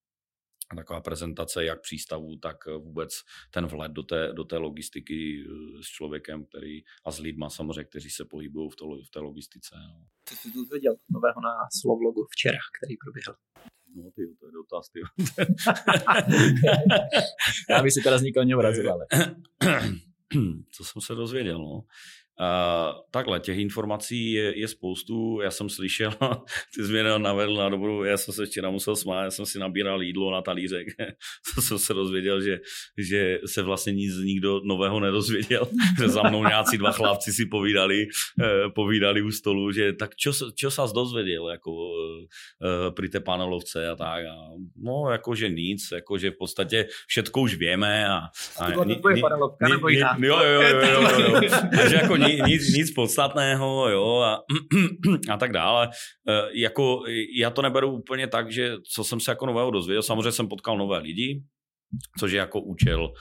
taková 0.76 1.00
prezentace 1.00 1.64
jak 1.64 1.80
přístavu, 1.80 2.36
tak 2.36 2.56
eh, 2.68 2.72
vůbec 2.72 3.22
ten 3.50 3.66
vhled 3.66 3.92
do 3.92 4.02
té, 4.02 4.32
do 4.32 4.44
té 4.44 4.56
logistiky 4.56 5.44
eh, 5.46 5.82
s 5.82 5.86
člověkem, 5.86 6.44
který 6.44 6.82
a 7.04 7.10
s 7.10 7.18
lidma 7.18 7.50
samozřejmě, 7.50 7.84
kteří 7.84 8.10
se 8.10 8.24
pohybují 8.24 8.70
v, 8.70 8.76
to, 8.76 8.84
v 9.06 9.10
té 9.10 9.18
logistice. 9.20 9.74
No. 9.76 10.06
Co 10.24 10.34
jsi 10.34 10.52
dozvěděl 10.54 10.96
nového 11.10 11.40
na 11.40 11.54
Slovlogu 11.80 12.26
včera, 12.30 12.58
který 12.78 12.96
proběhl? 12.96 13.34
No 13.96 14.10
ty, 14.10 14.22
to 14.40 14.46
je 14.46 14.52
dotaz, 14.52 14.88
ty. 14.88 15.00
Já 17.70 17.82
bych 17.82 17.92
si 17.92 18.00
teraz 18.02 18.22
nikoho 18.22 18.44
neurazil, 18.44 18.92
ale... 18.92 19.06
Co 20.72 20.84
jsem 20.84 21.02
se 21.02 21.14
dozvěděl, 21.14 21.58
no? 21.58 21.84
Uh, 22.36 23.00
takhle, 23.10 23.40
těch 23.40 23.58
informací 23.58 24.32
je, 24.32 24.60
je 24.60 24.68
spoustu. 24.68 25.40
Já 25.40 25.50
jsem 25.50 25.69
slyšel, 25.69 26.12
ty 26.74 26.84
jsi 26.84 26.93
mě 26.93 27.02
navedl 27.02 27.56
na 27.56 27.69
dobrou, 27.69 28.02
já 28.02 28.16
jsem 28.16 28.34
se 28.34 28.46
včera 28.46 28.70
musel 28.70 28.96
smát, 28.96 29.24
já 29.24 29.31
jsem 29.31 29.46
si 29.46 29.58
nabíral 29.58 30.02
jídlo 30.02 30.31
na 30.32 30.43
talířek. 30.43 30.86
to 31.55 31.62
jsem 31.62 31.78
se 31.78 31.94
dozvěděl, 31.94 32.40
že, 32.40 32.58
že 32.98 33.38
se 33.46 33.62
vlastně 33.62 33.93
nic 33.93 34.16
nikdo 34.16 34.60
nového 34.64 35.00
nedozvěděl. 35.00 35.69
že 35.98 36.08
za 36.08 36.22
mnou 36.22 36.44
nějací 36.44 36.78
dva 36.78 36.93
chlapci 36.93 37.32
si 37.32 37.46
povídali, 37.46 38.06
uh, 38.06 38.72
povídali 38.72 39.22
u 39.22 39.31
stolu, 39.31 39.72
že 39.72 39.93
tak 39.93 40.16
čo, 40.16 40.32
čo 40.52 40.70
sa 40.70 40.86
dozvěděl 40.86 41.48
jako 41.50 41.72
uh, 41.72 42.94
pri 42.94 43.08
té 43.08 43.20
panelovce 43.20 43.88
a 43.88 43.96
tak. 43.96 44.24
A, 44.26 44.36
no, 44.76 45.10
jakože 45.10 45.48
nic, 45.48 45.81
jakože 45.93 46.31
v 46.31 46.38
podstatě 46.38 46.78
všetko 47.06 47.40
už 47.40 47.55
víme. 47.55 48.08
A, 48.08 48.28
a, 48.58 48.64
a 48.64 48.70
to 48.72 48.84
byla 48.84 49.00
tvoje 49.00 49.20
panelovka 49.20 49.69
nebo 49.69 49.88
jiná? 49.88 50.16
Jo, 50.20 50.38
jo, 50.44 50.62
jo, 50.62 50.62
jo, 50.62 51.00
jo, 51.00 51.40
jo. 51.43 51.50
Takže 51.76 51.96
jako 51.96 52.16
nic, 52.28 52.62
nic 52.76 52.90
podstatného, 52.94 53.88
jo, 53.88 54.18
a, 54.18 54.42
a 55.32 55.36
tak 55.36 55.52
dále. 55.52 55.88
E, 56.28 56.60
jako, 56.60 57.02
já 57.40 57.50
to 57.50 57.62
neberu 57.62 57.92
úplně 57.92 58.26
tak, 58.26 58.52
že 58.52 58.76
co 58.94 59.04
jsem 59.04 59.20
se 59.20 59.30
jako 59.30 59.46
nového 59.46 59.70
dozvěděl, 59.70 60.02
samozřejmě 60.02 60.32
jsem 60.32 60.48
potkal 60.48 60.78
nové 60.78 60.98
lidi, 60.98 61.42
což 62.18 62.32
je 62.32 62.38
jako 62.38 62.60
účel, 62.60 63.12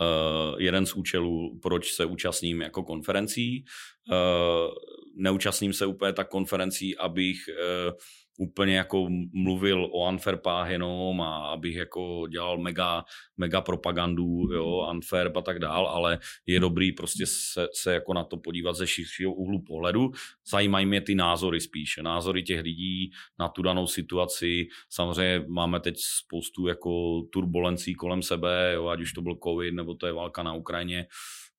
uh, 0.00 0.60
jeden 0.60 0.86
z 0.86 0.94
účelů, 0.94 1.58
proč 1.62 1.92
se 1.92 2.04
účastním 2.04 2.60
jako 2.60 2.82
konferencí. 2.82 3.64
Uh, 4.12 4.70
neúčastním 5.16 5.72
se 5.72 5.86
úplně 5.86 6.12
tak 6.12 6.28
konferencí, 6.28 6.96
abych 6.96 7.36
uh, 7.48 7.94
úplně 8.38 8.76
jako 8.76 9.08
mluvil 9.32 9.88
o 9.92 10.06
Antwerpách 10.06 10.70
jenom 10.70 11.20
a 11.20 11.36
abych 11.36 11.76
jako 11.76 12.26
dělal 12.30 12.58
mega, 12.58 13.04
mega 13.36 13.60
propagandu, 13.60 14.52
jo, 14.52 14.80
Antwerp 14.80 15.36
a 15.36 15.40
tak 15.40 15.58
dál, 15.58 15.86
ale 15.86 16.18
je 16.46 16.60
dobrý 16.60 16.92
prostě 16.92 17.26
se, 17.26 17.68
se 17.72 17.94
jako 17.94 18.14
na 18.14 18.24
to 18.24 18.36
podívat 18.36 18.76
ze 18.76 18.86
širšího 18.86 19.32
úhlu 19.32 19.62
pohledu. 19.62 20.10
Zajímají 20.50 20.86
mě 20.86 21.00
ty 21.00 21.14
názory 21.14 21.60
spíše, 21.60 22.02
názory 22.02 22.42
těch 22.42 22.60
lidí 22.60 23.10
na 23.38 23.48
tu 23.48 23.62
danou 23.62 23.86
situaci. 23.86 24.66
Samozřejmě 24.90 25.44
máme 25.48 25.80
teď 25.80 25.94
spoustu 25.98 26.66
jako 26.66 27.22
turbulencí 27.32 27.94
kolem 27.94 28.22
sebe, 28.22 28.72
jo, 28.74 28.86
ať 28.86 29.00
už 29.00 29.12
to 29.12 29.22
byl 29.22 29.38
covid, 29.44 29.74
nebo 29.74 29.94
to 29.94 30.06
je 30.06 30.12
válka 30.12 30.42
na 30.42 30.54
Ukrajině, 30.54 31.06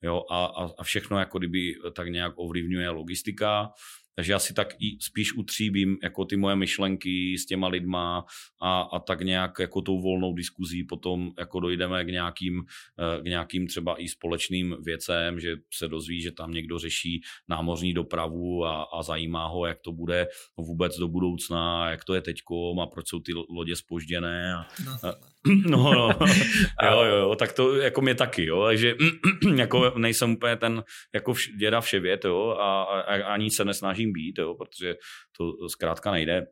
jo, 0.02 0.24
a, 0.32 0.46
a, 0.46 0.70
a 0.78 0.84
všechno 0.84 1.20
jako 1.20 1.38
kdyby 1.38 1.76
tak 1.96 2.08
nějak 2.08 2.34
ovlivňuje 2.38 2.90
logistika 2.90 3.74
Takže 4.16 4.32
já 4.32 4.40
si 4.40 4.54
tak 4.54 4.68
i 4.80 4.98
spíš 5.02 5.34
utříbím 5.34 5.98
jako 6.04 6.26
ty 6.26 6.38
moje 6.38 6.56
myšlenky 6.56 7.38
s 7.38 7.46
těma 7.46 7.68
lidma 7.68 8.26
a, 8.62 8.82
a 8.82 9.00
tak 9.00 9.22
nějak 9.22 9.52
jako 9.60 9.82
tou 9.82 10.02
volnou 10.02 10.34
diskuzí 10.34 10.84
potom 10.84 11.32
jako 11.40 11.60
dojdeme 11.60 12.06
k 12.06 12.08
nějakým, 12.08 12.64
eh, 13.00 13.22
k 13.22 13.26
nějakým 13.26 13.68
třeba 13.68 14.02
i 14.02 14.08
společným 14.08 14.78
věcem, 14.84 15.40
že 15.40 15.56
se 15.74 15.88
dozví, 15.88 16.22
že 16.22 16.32
tam 16.32 16.52
někdo 16.52 16.80
řeší 16.80 17.22
námořní 17.48 17.94
dopravu 17.94 18.66
a, 18.66 18.84
a 18.84 19.04
zajímá 19.04 19.48
ho, 19.48 19.66
jak 19.66 19.80
to 19.80 19.92
bude 19.92 20.28
vůbec 20.58 20.98
do 20.98 21.08
budoucna, 21.08 21.90
jak 21.90 22.04
to 22.04 22.14
je 22.14 22.22
teďko 22.22 22.82
a 22.82 22.88
proč 22.88 23.10
jsou 23.10 23.20
ty 23.20 23.34
lodě 23.34 23.76
spožděné. 23.76 24.54
A, 24.54 24.68
no. 24.86 25.12
No, 25.70 25.94
no. 25.94 26.10
jo, 26.84 27.04
jo, 27.04 27.16
jo, 27.16 27.36
tak 27.36 27.54
to 27.54 27.76
jako 27.76 28.02
mě 28.02 28.16
taky, 28.16 28.46
jo, 28.46 28.64
takže 28.66 28.96
jako 29.56 29.94
nejsem 29.98 30.32
úplně 30.34 30.56
ten 30.56 30.84
jako 31.14 31.34
vš, 31.34 31.50
děda 31.60 31.82
vševět, 31.82 32.26
jo, 32.26 32.58
a, 32.60 32.84
a, 32.84 33.24
ani 33.34 33.52
se 33.52 33.66
nesnažím 33.66 34.14
být, 34.14 34.38
jo, 34.38 34.54
protože 34.54 34.96
to 35.38 35.70
zkrátka 35.70 36.12
nejde. 36.12 36.48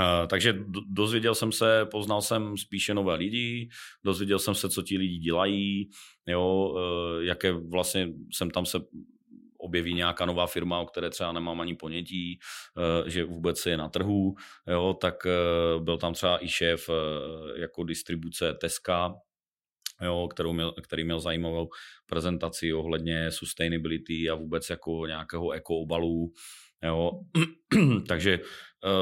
Uh, 0.00 0.26
takže 0.26 0.58
dozvěděl 0.88 1.34
jsem 1.34 1.52
se, 1.52 1.86
poznal 1.90 2.22
jsem 2.22 2.56
spíše 2.56 2.94
nové 2.94 3.14
lidi, 3.14 3.68
dozvěděl 4.04 4.38
jsem 4.38 4.54
se, 4.54 4.68
co 4.68 4.82
ti 4.82 4.98
lidi 4.98 5.18
dělají, 5.18 5.90
jo, 6.26 6.72
uh, 6.74 7.24
jaké 7.24 7.52
vlastně 7.52 8.08
jsem 8.32 8.50
tam 8.50 8.66
se 8.66 8.78
objeví 9.66 9.94
nějaká 9.94 10.26
nová 10.26 10.46
firma, 10.46 10.78
o 10.78 10.86
které 10.86 11.10
třeba 11.10 11.32
nemám 11.32 11.60
ani 11.60 11.74
ponětí, 11.74 12.38
eh, 12.38 13.10
že 13.10 13.24
vůbec 13.24 13.66
je 13.66 13.76
na 13.76 13.88
trhu, 13.88 14.34
jo, 14.66 14.94
tak 14.94 15.26
eh, 15.26 15.80
byl 15.80 15.98
tam 15.98 16.14
třeba 16.14 16.44
i 16.44 16.48
šéf 16.48 16.90
eh, 16.90 17.60
jako 17.60 17.84
distribuce 17.84 18.54
Teska, 18.54 19.14
jo, 20.02 20.28
kterou 20.30 20.52
měl, 20.52 20.72
který 20.82 21.04
měl 21.04 21.20
zajímavou 21.20 21.68
prezentaci 22.06 22.74
ohledně 22.74 23.30
sustainability 23.30 24.30
a 24.30 24.34
vůbec 24.34 24.70
jako 24.70 25.06
nějakého 25.06 25.50
ekoobalu, 25.50 26.32
jo. 26.82 27.10
Takže 28.08 28.40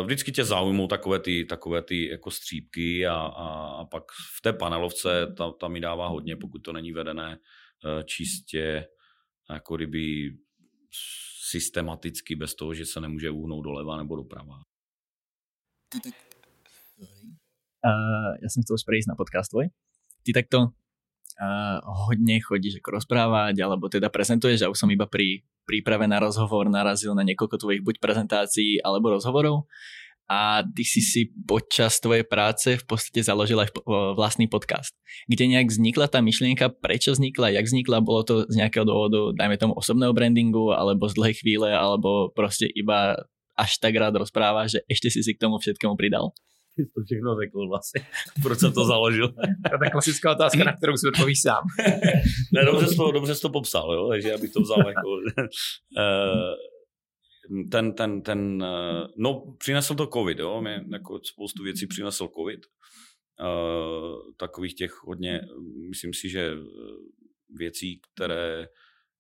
vždycky 0.05 0.33
tě 0.33 0.45
zaujmou 0.45 0.87
takové 0.87 1.19
ty, 1.19 1.45
takové 1.45 1.83
ty 1.83 2.09
jako 2.09 2.31
střípky 2.31 3.07
a, 3.07 3.15
a, 3.15 3.47
a 3.81 3.85
pak 3.85 4.03
v 4.37 4.43
té 4.43 4.53
panelovce 4.53 5.27
ta, 5.37 5.51
ta 5.61 5.69
mi 5.69 5.81
dává 5.81 6.09
hodně, 6.09 6.37
pokud 6.37 6.59
to 6.59 6.73
není 6.73 6.93
vedené 6.93 7.39
čistě 8.05 8.87
jako 9.51 9.77
kdyby 9.77 10.33
systematicky 11.51 12.37
bez 12.37 12.55
toho, 12.55 12.75
že 12.75 12.87
se 12.87 13.01
nemůže 13.01 13.31
uhnout 13.31 13.65
doleva 13.65 13.97
nebo 13.97 14.17
doprava. 14.17 14.63
Uh, 17.85 18.33
ja 18.41 18.49
som 18.49 18.65
chcel 18.65 18.81
prejsť 18.81 19.13
na 19.13 19.17
podcast 19.21 19.53
tvoj. 19.53 19.69
Ty 20.25 20.31
takto 20.33 20.73
uh, 20.73 21.79
hodne 22.09 22.41
chodíš 22.41 22.81
ako 22.81 22.97
rozprávať, 22.97 23.61
alebo 23.61 23.93
teda 23.93 24.09
prezentuješ, 24.09 24.65
a 24.65 24.73
už 24.73 24.81
som 24.81 24.91
iba 24.91 25.05
pri 25.05 25.45
príprave 25.69 26.09
na 26.09 26.17
rozhovor 26.17 26.67
narazil 26.73 27.13
na 27.13 27.23
niekoľko 27.23 27.61
tvojich 27.61 27.85
buď 27.85 28.01
prezentácií 28.01 28.81
alebo 28.81 29.15
rozhovorov 29.15 29.69
a 30.25 30.65
ty 30.65 30.85
si 30.85 31.05
si 31.05 31.29
počas 31.45 32.01
tvojej 32.01 32.25
práce 32.25 32.81
v 32.81 32.85
podstate 32.85 33.21
založil 33.21 33.61
aj 33.61 33.77
vlastný 34.17 34.49
podcast, 34.49 34.97
kde 35.29 35.53
nejak 35.53 35.69
vznikla 35.69 36.09
tá 36.09 36.25
myšlienka, 36.25 36.73
prečo 36.73 37.13
vznikla, 37.13 37.53
jak 37.53 37.69
vznikla, 37.69 38.01
bolo 38.01 38.25
to 38.25 38.35
z 38.49 38.57
nejakého 38.57 38.89
dôvodu, 38.89 39.37
dajme 39.37 39.61
tomu 39.61 39.77
osobného 39.77 40.17
brandingu, 40.17 40.73
alebo 40.73 41.09
z 41.13 41.15
dlhej 41.21 41.35
chvíle, 41.45 41.69
alebo 41.69 42.33
proste 42.33 42.65
iba 42.73 43.21
až 43.55 43.79
tak 43.79 43.95
rád 43.95 44.17
rozpráva, 44.19 44.67
že 44.67 44.83
ešte 44.89 45.13
si 45.13 45.21
si 45.23 45.33
k 45.37 45.43
tomu 45.45 45.61
všetkému 45.61 45.95
pridal? 45.95 46.33
to 46.75 47.01
všechno 47.07 47.37
řekl 47.43 47.69
vlastně. 47.69 48.01
Proč 48.43 48.59
jsem 48.59 48.73
to 48.73 48.85
založil? 48.85 49.29
to 49.79 49.85
je 49.85 49.91
klasická 49.91 50.33
otázka, 50.33 50.65
na 50.65 50.77
kterou 50.77 50.97
si 50.97 51.09
odpovíš 51.09 51.41
sám. 51.41 51.63
ne, 52.53 52.65
dobře 52.65 52.87
jsi 52.87 52.97
to, 52.97 53.13
dobře 53.13 53.35
jsi 53.35 53.41
to 53.41 53.51
popsal, 53.51 53.93
jo? 53.93 54.09
takže 54.09 54.35
abych 54.35 54.53
to 54.53 54.61
vzal 54.61 54.79
jako... 54.79 55.09
uh, 55.09 56.55
ten, 57.71 57.93
ten, 57.95 58.23
ten, 58.23 58.63
eh, 58.63 59.07
no 59.17 59.57
přinesl 59.59 59.95
to 59.95 60.07
covid, 60.07 60.39
jo, 60.39 60.61
mě 60.61 60.85
jako 60.93 61.21
spoustu 61.25 61.63
věcí 61.63 61.87
přinesl 61.87 62.29
covid, 62.37 62.61
uh, 63.41 64.33
takových 64.37 64.75
těch 64.75 64.93
hodně, 65.03 65.41
myslím 65.89 66.15
si, 66.15 66.29
že 66.29 66.53
eh, 66.53 66.57
věcí, 67.49 68.01
které, 68.15 68.69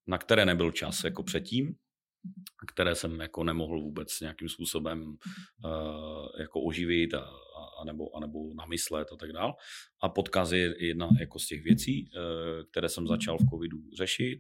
na 0.07 0.19
které 0.19 0.47
nebyl 0.47 0.71
čas 0.73 1.04
jako 1.04 1.23
předtím, 1.23 1.75
které 2.73 2.95
jsem 2.95 3.21
jako 3.21 3.45
nemohl 3.45 3.81
vůbec 3.81 4.21
nějakým 4.21 4.49
způsobem 4.49 5.02
uh, 5.64 6.28
jako 6.40 6.61
oživit 6.61 7.14
a, 7.14 7.31
a, 7.78 7.81
a, 7.81 7.85
nebo, 7.85 8.16
a 8.16 8.21
nebo 8.21 8.54
namyslet 8.54 9.09
a 9.12 9.16
tak 9.16 9.33
dál. 9.33 9.54
A 10.02 10.09
podcast 10.09 10.52
je 10.52 10.87
jedna 10.87 11.09
jako 11.21 11.38
z 11.38 11.47
těch 11.47 11.62
věcí, 11.62 12.11
uh, 12.16 12.21
které 12.71 12.88
jsem 12.88 13.07
začal 13.07 13.38
v 13.38 13.50
covidu 13.50 13.78
řešit. 13.97 14.38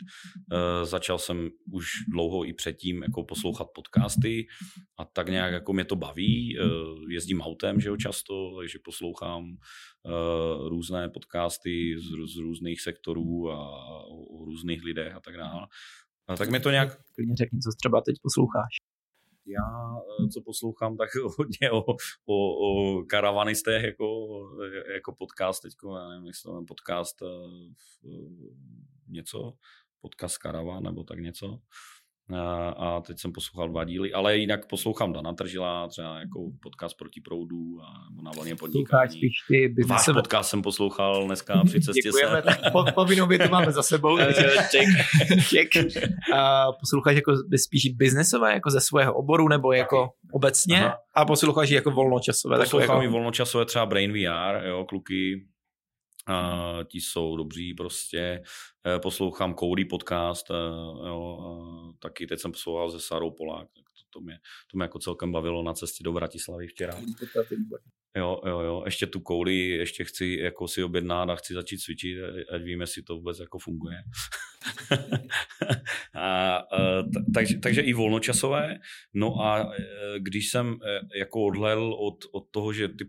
Uh, 0.52 0.84
začal 0.84 1.18
jsem 1.18 1.50
už 1.72 1.86
dlouho 2.08 2.44
i 2.44 2.52
předtím 2.52 3.02
jako 3.02 3.24
poslouchat 3.24 3.68
podcasty 3.74 4.46
a 4.98 5.04
tak 5.04 5.28
nějak 5.28 5.52
jako 5.52 5.72
mě 5.72 5.84
to 5.84 5.96
baví. 5.96 6.58
Uh, 6.58 7.10
jezdím 7.10 7.40
autem, 7.40 7.80
že 7.80 7.88
jo, 7.88 7.96
často, 7.96 8.56
takže 8.58 8.78
poslouchám 8.84 9.56
různé 10.68 11.08
podcasty 11.08 11.96
z, 11.98 12.34
z 12.34 12.36
různých 12.36 12.80
sektorů 12.80 13.50
a 13.50 13.58
o, 14.08 14.44
různých 14.44 14.84
lidech 14.84 15.14
a 15.14 15.20
tak 15.20 15.36
dále. 15.36 15.66
No, 16.28 16.36
tak 16.36 16.50
mi 16.50 16.60
to 16.60 16.70
nějak... 16.70 16.88
Klidně 17.14 17.34
řekni, 17.36 17.58
co 17.58 17.70
třeba 17.78 18.00
teď 18.00 18.16
posloucháš. 18.22 18.83
Já, 19.46 19.96
eh, 20.24 20.28
co 20.28 20.42
poslouchám, 20.42 20.96
tak 20.96 21.08
hodně 21.38 21.70
o, 21.70 21.84
o, 22.26 22.36
o 22.68 23.02
karavanistech, 23.04 23.84
jako, 23.84 24.06
jako 24.94 25.14
podcast 25.14 25.62
teďko, 25.62 25.96
já 25.96 26.08
nevím, 26.08 26.26
jestli 26.26 26.42
to 26.42 26.64
podcast 26.68 27.22
uh, 27.22 27.28
něco, 29.08 29.52
podcast 30.00 30.38
karavan 30.38 30.82
nebo 30.82 31.04
tak 31.04 31.18
něco 31.18 31.58
a 32.76 33.00
teď 33.06 33.18
jsem 33.18 33.32
poslouchal 33.32 33.68
dva 33.68 33.84
díly, 33.84 34.12
ale 34.12 34.36
jinak 34.36 34.66
poslouchám 34.66 35.12
Dana 35.12 35.32
Tržila, 35.32 35.88
třeba 35.88 36.18
jako 36.18 36.50
podcast 36.62 36.96
proti 36.96 37.20
proudu 37.20 37.80
a 37.82 38.22
na 38.22 38.30
vlně 38.30 38.56
podnikání. 38.56 39.10
spíš 39.10 39.32
ty. 39.48 39.74
Váš 39.88 40.06
podcast 40.14 40.50
jsem 40.50 40.62
poslouchal 40.62 41.26
dneska 41.26 41.62
při 41.66 41.80
cestě 41.80 42.00
Děkujeme, 42.02 42.42
se. 42.42 42.70
po, 42.72 42.84
povinnou 42.94 43.26
větu 43.26 43.48
máme 43.50 43.72
za 43.72 43.82
sebou. 43.82 44.18
Ček. 44.70 44.88
Ček. 45.48 45.68
A 46.34 46.72
posloucháš 46.72 47.16
jako 47.16 47.32
spíš 47.64 47.92
biznesové, 47.94 48.52
jako 48.52 48.70
ze 48.70 48.80
svého 48.80 49.14
oboru, 49.14 49.48
nebo 49.48 49.72
jako 49.72 49.96
Taky. 49.96 50.12
obecně? 50.32 50.84
Aha. 50.84 50.98
A 51.14 51.24
posloucháš 51.24 51.70
jako 51.70 51.90
volnočasové? 51.90 52.58
Poslouchám 52.58 52.96
jako... 52.96 53.02
i 53.02 53.08
volnočasové, 53.08 53.64
třeba 53.64 53.86
Brain 53.86 54.12
VR, 54.12 54.66
jo, 54.66 54.84
kluky, 54.88 55.46
Uh, 56.28 56.84
ti 56.84 57.00
jsou 57.00 57.36
dobří 57.36 57.74
prostě. 57.74 58.42
Uh, 58.86 59.00
poslouchám 59.00 59.54
Cody 59.54 59.84
podcast, 59.84 60.50
uh, 60.50 60.56
jo, 61.06 61.94
taky 61.98 62.26
teď 62.26 62.40
jsem 62.40 62.52
poslouchal 62.52 62.90
se 62.90 63.00
Sarou 63.00 63.30
Polák, 63.30 63.68
tak 63.76 63.84
to, 63.84 64.18
to, 64.18 64.20
mě, 64.20 64.38
to 64.70 64.76
mě 64.76 64.84
jako 64.84 64.98
celkem 64.98 65.32
bavilo 65.32 65.62
na 65.62 65.72
cestě 65.72 66.04
do 66.04 66.12
Bratislavy 66.12 66.66
včera. 66.66 67.00
Jo, 68.16 68.40
jo, 68.46 68.60
jo, 68.60 68.82
ještě 68.84 69.06
tu 69.06 69.20
kouli, 69.20 69.68
ještě 69.68 70.04
chci 70.04 70.38
jako 70.40 70.68
si 70.68 70.84
objednat 70.84 71.30
a 71.30 71.36
chci 71.36 71.54
začít 71.54 71.78
cvičit, 71.78 72.18
ať 72.54 72.62
víme, 72.62 72.82
jestli 72.82 73.02
to 73.02 73.16
vůbec 73.16 73.38
jako 73.38 73.58
funguje. 73.58 73.96
a, 76.14 76.56
a, 76.56 77.02
takže, 77.34 77.58
takže 77.58 77.80
i 77.80 77.92
volnočasové. 77.92 78.78
No 79.14 79.40
a 79.40 79.72
když 80.18 80.50
jsem 80.50 80.78
jako 81.14 81.44
odhlel 81.44 81.94
od, 81.94 82.24
od 82.32 82.44
toho, 82.50 82.72
že 82.72 82.88
ty 82.88 83.04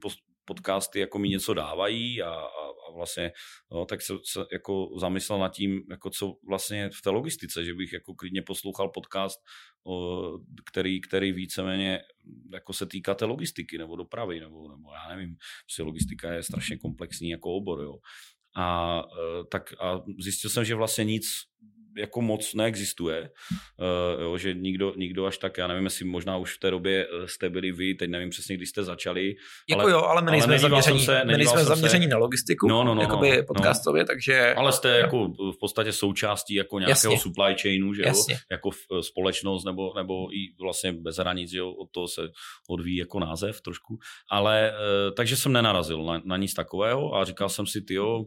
podcasty 0.46 1.00
jako 1.00 1.20
mi 1.20 1.30
něco 1.30 1.54
dávají 1.54 2.22
a, 2.22 2.30
a, 2.30 2.66
a 2.90 2.92
vlastně, 2.96 3.32
no, 3.72 3.86
tak 3.86 4.02
se, 4.02 4.14
se 4.24 4.40
jako 4.54 4.90
zamyslel 5.00 5.40
nad 5.40 5.50
tím, 5.50 5.82
jako 5.90 6.10
co 6.10 6.34
vlastně 6.48 6.90
v 6.94 7.02
té 7.02 7.10
logistice, 7.10 7.66
že 7.66 7.74
bych 7.74 7.94
jako 7.94 8.14
klidně 8.14 8.42
poslouchal 8.42 8.90
podcast, 8.90 9.40
o, 9.88 10.22
který, 10.66 11.02
který 11.02 11.32
víceméně 11.32 12.00
jako 12.54 12.74
se 12.74 12.86
týká 12.86 13.16
té 13.16 13.26
logistiky 13.26 13.78
nebo 13.78 13.96
dopravy, 13.96 14.40
nebo, 14.40 14.70
nebo 14.70 14.94
já 14.94 15.16
nevím, 15.16 15.36
prostě 15.66 15.84
logistika 15.84 16.34
je 16.34 16.44
strašně 16.44 16.78
komplexní 16.78 17.30
jako 17.30 17.54
obor, 17.54 17.82
jo. 17.82 17.94
A, 18.58 19.00
e, 19.00 19.44
tak, 19.52 19.74
a 19.82 20.02
zjistil 20.20 20.50
jsem, 20.50 20.66
že 20.66 20.76
vlastně 20.76 21.04
nic 21.04 21.26
jako 21.98 22.22
moc 22.22 22.54
neexistuje, 22.54 23.30
uh, 24.20 24.22
jo, 24.22 24.38
že 24.38 24.54
nikdo, 24.54 24.94
nikdo 24.98 25.26
až 25.26 25.38
tak, 25.38 25.58
já 25.58 25.68
nevím, 25.68 25.84
jestli 25.84 26.06
možná 26.06 26.38
už 26.38 26.56
v 26.56 26.60
té 26.60 26.72
době 26.72 27.08
eh, 27.08 27.28
jste 27.28 27.50
byli 27.50 27.72
vy, 27.72 27.94
teď 27.94 28.10
nevím 28.10 28.30
přesně, 28.30 28.58
kdy 28.58 28.66
jste 28.66 28.84
začali. 28.84 29.36
Jako 29.70 29.82
ale, 29.82 29.92
jo, 29.92 30.02
ale 30.02 30.22
my 30.22 30.32
nejsme 30.32 30.60
zaměření, 30.60 31.00
se, 31.00 31.26
my 31.26 31.38
nejsme 31.38 31.64
zaměření 31.64 32.04
se... 32.04 32.10
na 32.10 32.18
logistiku, 32.18 32.68
no, 32.68 32.84
no, 32.84 32.96
no, 32.96 33.02
jakoby 33.02 33.38
no, 33.38 33.44
podcastově, 33.44 34.04
no. 34.04 34.08
takže... 34.08 34.54
Ale 34.54 34.72
jste 34.72 34.90
jo. 34.90 34.96
jako 34.96 35.28
v 35.28 35.60
podstatě 35.60 35.92
součástí 35.92 36.54
jako 36.54 36.80
nějakého 36.80 37.14
Jasně. 37.14 37.30
supply 37.30 37.56
chainu, 37.62 37.94
že 37.94 38.02
jo, 38.02 38.08
Jasně. 38.08 38.38
jako 38.52 38.70
eh, 38.72 39.04
společnost 39.04 39.66
nebo, 39.66 39.94
nebo 39.96 40.34
i 40.34 40.54
vlastně 40.62 40.94
bez 40.94 41.18
hranic, 41.18 41.54
jo, 41.54 41.72
od 41.72 41.92
toho 41.92 42.08
se 42.08 42.22
odvíjí 42.70 42.98
jako 42.98 43.20
název 43.20 43.62
trošku, 43.62 44.00
ale 44.32 44.74
takže 45.18 45.36
jsem 45.36 45.52
nenarazil 45.52 46.04
na, 46.04 46.22
na 46.26 46.38
nic 46.38 46.54
takového 46.54 47.16
a 47.16 47.26
říkal 47.26 47.50
jsem 47.50 47.68
si, 47.68 47.82
ty 47.82 47.94
jo, 47.94 48.26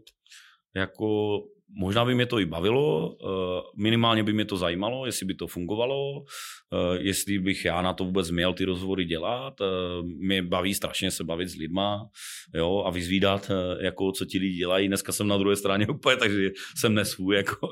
jako 0.74 1.38
možná 1.68 2.04
by 2.04 2.14
mě 2.14 2.26
to 2.26 2.38
i 2.38 2.44
bavilo, 2.44 3.16
eh, 3.22 3.62
minimálně 3.76 4.22
by 4.22 4.32
mě 4.32 4.44
to 4.44 4.56
zajímalo, 4.56 5.06
jestli 5.06 5.26
by 5.26 5.34
to 5.34 5.46
fungovalo, 5.46 6.24
eh, 6.72 6.98
jestli 7.00 7.38
bych 7.38 7.64
já 7.64 7.82
na 7.82 7.92
to 7.92 8.04
vůbec 8.04 8.30
měl 8.30 8.54
ty 8.54 8.64
rozhovory 8.64 9.04
dělat. 9.04 9.60
Eh, 9.60 10.02
mě 10.02 10.42
baví 10.42 10.74
strašně 10.74 11.10
se 11.10 11.24
bavit 11.24 11.48
s 11.48 11.54
lidma 11.54 12.08
jo, 12.54 12.82
a 12.86 12.90
vyzvídat, 12.90 13.50
jako, 13.80 14.12
co 14.12 14.24
ti 14.24 14.38
lidi 14.38 14.56
dělají. 14.56 14.88
Dneska 14.88 15.12
jsem 15.12 15.28
na 15.28 15.36
druhé 15.36 15.56
straně 15.56 15.86
úplně, 15.90 16.16
takže 16.16 16.50
jsem 16.76 16.94
nesvůj. 16.94 17.36
Jako, 17.36 17.68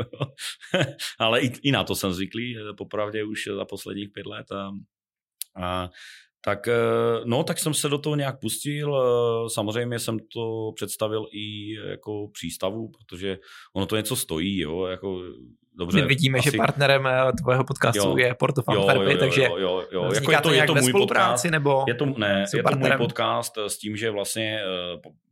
Ale 1.18 1.40
i, 1.40 1.52
i 1.62 1.72
na 1.72 1.84
to 1.84 1.94
jsem 1.94 2.12
zvyklý, 2.12 2.56
popravdě 2.78 3.24
už 3.24 3.48
za 3.56 3.64
posledních 3.64 4.10
pět 4.12 4.26
let. 4.26 4.52
A, 4.52 4.70
A, 5.56 5.90
tak, 6.46 6.68
eh, 6.68 6.74
no, 7.24 7.44
tak 7.44 7.58
jsem 7.58 7.74
se 7.74 7.88
do 7.88 7.98
toho 7.98 8.16
nějak 8.16 8.40
pustil. 8.40 8.96
Eh, 8.96 9.50
samozřejmě 9.50 9.98
jsem 9.98 10.18
to 10.18 10.72
představil 10.74 11.26
i 11.32 11.74
jako 11.74 12.28
přístavu, 12.28 12.88
protože 12.88 13.38
ono 13.74 13.86
to 13.86 13.96
něco 13.96 14.16
stojí, 14.16 14.58
jo, 14.58 14.86
jako 14.86 15.22
Dobře, 15.78 16.00
My 16.00 16.06
vidíme, 16.06 16.38
asi... 16.38 16.50
že 16.50 16.56
partnerem 16.56 17.06
eh, 17.06 17.32
tvého 17.42 17.64
podcastu 17.64 18.08
jo, 18.08 18.16
je 18.16 18.34
Porto 18.34 18.62
Antwerpy, 18.66 19.16
takže 19.16 19.42
jo, 19.42 19.56
jo, 19.56 19.86
jo. 19.92 20.10
Jako 20.14 20.32
je 20.32 20.40
to, 20.40 20.52
je 20.52 20.66
to 20.66 20.74
můj 20.74 20.92
podcast, 20.92 21.44
nebo 21.44 21.84
je 21.88 21.94
to, 21.94 22.06
ne, 22.06 22.44
je 22.54 22.62
to 22.62 22.76
můj 22.76 22.90
podcast 22.96 23.58
s 23.58 23.78
tím, 23.78 23.96
že 23.96 24.10
vlastně 24.10 24.60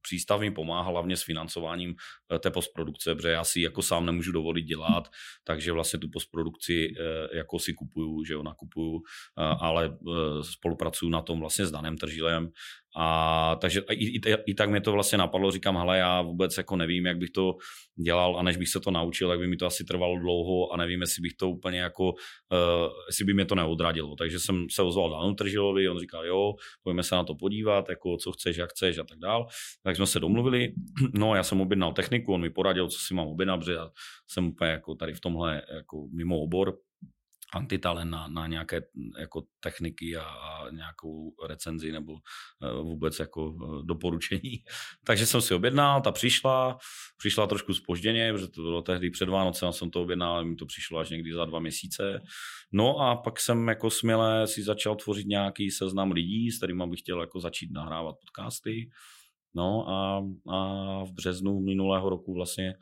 přístav 0.02 0.40
mi 0.40 0.50
pomáhá 0.50 0.90
hlavně 0.90 1.16
s 1.16 1.22
financováním 1.22 1.94
té 2.38 2.50
postprodukce, 2.50 3.14
protože 3.14 3.30
já 3.30 3.44
si 3.44 3.60
jako 3.60 3.82
sám 3.82 4.06
nemůžu 4.06 4.32
dovolit 4.32 4.62
dělat, 4.62 5.08
takže 5.44 5.72
vlastně 5.72 5.98
tu 5.98 6.08
postprodukci 6.08 6.94
jako 7.32 7.58
si 7.58 7.72
kupuju, 7.72 8.24
že 8.24 8.34
jo, 8.34 8.42
nakupuju, 8.42 9.02
ale 9.36 9.96
spolupracuju 10.42 11.10
na 11.10 11.22
tom 11.22 11.40
vlastně 11.40 11.66
s 11.66 11.70
Danem 11.70 11.96
Tržilem 11.96 12.50
a 12.96 13.56
takže 13.60 13.80
i, 13.90 14.04
i, 14.04 14.20
i 14.46 14.54
tak 14.54 14.70
mě 14.70 14.80
to 14.80 14.92
vlastně 14.92 15.18
napadlo, 15.18 15.50
říkám, 15.50 15.76
hele, 15.76 15.98
já 15.98 16.22
vůbec 16.22 16.56
jako 16.56 16.76
nevím, 16.76 17.06
jak 17.06 17.18
bych 17.18 17.30
to 17.30 17.56
dělal 18.04 18.38
a 18.38 18.42
než 18.42 18.56
bych 18.56 18.68
se 18.68 18.80
to 18.80 18.90
naučil, 18.90 19.28
tak 19.28 19.38
by 19.38 19.46
mi 19.46 19.56
to 19.56 19.66
asi 19.66 19.84
trvalo 19.84 20.18
dlouho 20.18 20.72
a 20.72 20.76
nevím, 20.76 21.00
jestli 21.00 21.22
bych 21.22 21.32
to 21.34 21.50
úplně 21.50 21.78
jako, 21.78 22.04
uh, 22.04 22.92
jestli 23.08 23.24
by 23.24 23.34
mě 23.34 23.44
to 23.44 23.54
neodradilo. 23.54 24.16
Takže 24.16 24.38
jsem 24.38 24.66
se 24.70 24.82
ozval 24.82 25.10
Danu 25.10 25.34
Tržilovi, 25.34 25.88
on 25.88 25.98
říkal, 25.98 26.26
jo, 26.26 26.54
pojďme 26.82 27.02
se 27.02 27.14
na 27.14 27.24
to 27.24 27.34
podívat, 27.34 27.88
jako 27.88 28.16
co 28.16 28.32
chceš, 28.32 28.56
jak 28.56 28.70
chceš 28.70 28.98
a 28.98 29.04
tak 29.04 29.18
dál. 29.18 29.46
Tak 29.82 29.96
jsme 29.96 30.06
se 30.06 30.20
domluvili, 30.20 30.72
no 31.14 31.34
já 31.34 31.42
jsem 31.42 31.60
objednal 31.60 31.92
techniku, 31.92 32.32
on 32.32 32.40
mi 32.40 32.50
poradil, 32.50 32.88
co 32.88 32.98
si 32.98 33.14
mám 33.14 33.26
objednat, 33.26 33.56
protože 33.56 33.72
já 33.72 33.90
jsem 34.28 34.46
úplně 34.46 34.70
jako 34.70 34.94
tady 34.94 35.14
v 35.14 35.20
tomhle 35.20 35.62
jako 35.74 36.08
mimo 36.12 36.40
obor, 36.40 36.78
antitalent 37.54 38.11
na, 38.11 38.28
na 38.28 38.46
nějaké 38.46 38.82
jako 39.18 39.42
techniky 39.61 40.16
a, 40.16 40.23
a 40.23 40.70
nějakou 40.70 41.34
recenzi 41.49 41.92
nebo 41.92 42.12
uh, 42.12 42.20
vůbec 42.82 43.18
jako 43.18 43.50
uh, 43.50 43.87
doporučení. 43.87 44.64
Takže 45.04 45.26
jsem 45.26 45.40
si 45.40 45.54
objednal, 45.54 46.00
ta 46.00 46.12
přišla, 46.12 46.78
přišla 47.16 47.46
trošku 47.46 47.75
spožděně, 47.75 48.32
protože 48.32 48.49
to 48.49 48.62
bylo 48.62 48.82
tehdy 48.82 49.11
před 49.11 49.28
Vánocem, 49.28 49.73
jsem 49.73 49.90
to 49.90 50.02
objednal, 50.02 50.44
mi 50.44 50.56
to 50.56 50.66
přišlo 50.66 50.99
až 50.99 51.11
někdy 51.11 51.32
za 51.32 51.44
dva 51.44 51.58
měsíce. 51.58 52.20
No 52.73 52.99
a 52.99 53.16
pak 53.16 53.40
jsem 53.40 53.68
jako 53.68 53.90
směle 53.90 54.46
si 54.46 54.62
začal 54.62 54.96
tvořit 54.96 55.26
nějaký 55.26 55.70
seznam 55.70 56.12
lidí, 56.12 56.50
s 56.50 56.56
kterými 56.56 56.87
bych 56.87 57.00
chtěl 57.00 57.20
jako 57.20 57.40
začít 57.40 57.73
nahrávat 57.73 58.16
podcasty. 58.20 58.90
No 59.54 59.88
a, 59.88 60.25
a 60.49 60.58
v 61.04 61.12
březnu 61.12 61.61
minulého 61.61 62.11
roku 62.11 62.34
vlastně 62.34 62.75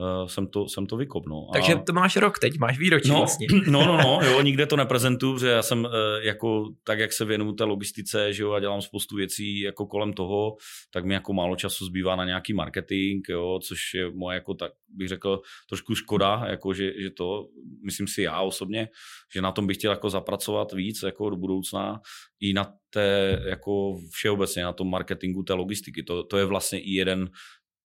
uh, 0.00 0.28
jsem, 0.28 0.46
to, 0.46 0.68
jsem 0.68 0.86
to 0.86 0.96
vykopnul. 0.96 1.50
Takže 1.52 1.74
to 1.86 1.92
máš 1.92 2.16
rok 2.16 2.38
teď, 2.38 2.58
máš 2.58 2.78
výročí 2.78 3.08
no, 3.08 3.18
vlastně. 3.18 3.46
No, 3.70 3.86
no, 3.86 3.96
no, 3.96 4.20
jo, 4.30 4.40
nikde 4.40 4.66
to 4.66 4.76
neprezentuju, 4.76 5.34
protože 5.34 5.48
já 5.48 5.62
jsem 5.62 5.84
uh, 5.84 5.90
jako, 6.22 6.68
tak 6.84 6.98
jak 6.98 7.12
se 7.12 7.24
věnuju 7.24 7.52
té 7.52 7.64
logistice, 7.64 8.32
že 8.32 8.42
jo, 8.42 8.52
a 8.52 8.60
dělám 8.60 8.82
spoustu 8.82 9.16
věcí 9.16 9.60
jako 9.60 9.86
kolem 9.86 10.12
toho, 10.12 10.56
tak 10.92 11.04
mi 11.04 11.14
jako 11.14 11.32
málo 11.32 11.56
času 11.56 11.84
zbývá 11.84 12.16
na 12.16 12.24
nějaký 12.24 12.52
marketing, 12.52 13.24
jo, 13.28 13.60
což 13.62 13.78
je 13.94 14.10
moje 14.10 14.34
jako 14.34 14.54
tak 14.54 14.72
bych 14.88 15.08
řekl 15.08 15.40
trošku 15.68 15.94
škoda, 15.94 16.44
jako 16.46 16.74
že, 16.74 16.92
že 17.02 17.10
to, 17.10 17.48
myslím 17.84 18.06
si 18.06 18.22
já 18.22 18.40
osobně, 18.40 18.88
že 19.34 19.42
na 19.42 19.52
tom 19.52 19.66
bych 19.66 19.76
chtěl 19.76 19.90
jako 19.90 20.10
zapracovat 20.10 20.72
víc 20.72 21.02
jako 21.02 21.30
do 21.30 21.36
budoucna 21.36 22.00
i 22.40 22.52
na 22.52 22.72
té 22.90 23.40
jako 23.46 23.96
všeobecně 24.10 24.64
na 24.64 24.72
tom 24.72 24.90
marketingu 24.90 25.42
té 25.42 25.52
logistiky. 25.52 26.02
To, 26.02 26.24
to 26.24 26.38
je 26.38 26.44
vlastně 26.44 26.80
i 26.80 26.90
jeden 26.90 27.30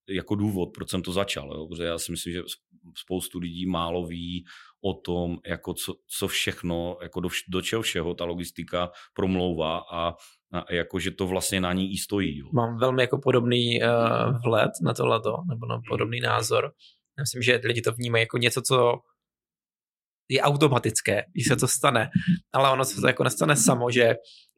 jako 0.10 0.36
důvod, 0.36 0.70
proč 0.75 0.89
jsem 0.89 1.01
to 1.01 1.12
začal. 1.12 1.54
Jo? 1.54 1.68
Protože 1.68 1.84
já 1.84 1.98
si 1.98 2.12
myslím, 2.12 2.34
že 2.34 2.42
spoustu 2.98 3.39
lidí 3.39 3.66
málo 3.66 4.06
ví 4.06 4.46
o 4.82 4.94
tom, 4.94 5.38
jako 5.46 5.74
co, 5.74 5.94
co 6.08 6.28
všechno, 6.28 6.98
jako 7.01 7.20
do, 7.20 7.30
do 7.50 7.62
čeho 7.62 7.82
všeho 7.82 8.13
ta 8.13 8.25
logistika 8.25 8.92
promlouvá 9.13 9.78
a, 9.92 10.13
a 10.54 10.74
jako, 10.74 11.00
že 11.00 11.12
to 11.12 11.28
vlastně 11.28 11.62
na 11.62 11.74
ní 11.74 11.94
i 11.94 11.98
stojí. 11.98 12.38
Jo? 12.38 12.46
Mám 12.54 12.78
velmi 12.78 13.04
jako 13.04 13.18
podobný 13.18 13.80
uh, 13.84 14.42
vhled 14.44 14.72
na 14.82 14.94
tohleto, 14.94 15.38
nebo 15.50 15.66
na 15.66 15.82
podobný 15.89 16.20
názor. 16.20 16.72
Já 17.18 17.22
myslím, 17.22 17.42
že 17.42 17.62
lidi 17.63 17.82
to 17.82 17.92
vnímají 17.92 18.22
jako 18.22 18.38
něco, 18.38 18.62
co 18.62 18.94
je 20.29 20.41
automatické, 20.41 21.24
když 21.33 21.48
se 21.48 21.55
to 21.55 21.67
stane, 21.67 22.09
ale 22.53 22.69
ono 22.69 22.86
se 22.86 23.01
to 23.01 23.07
jako 23.07 23.24
nestane 23.24 23.55
samo, 23.55 23.91
že 23.91 24.15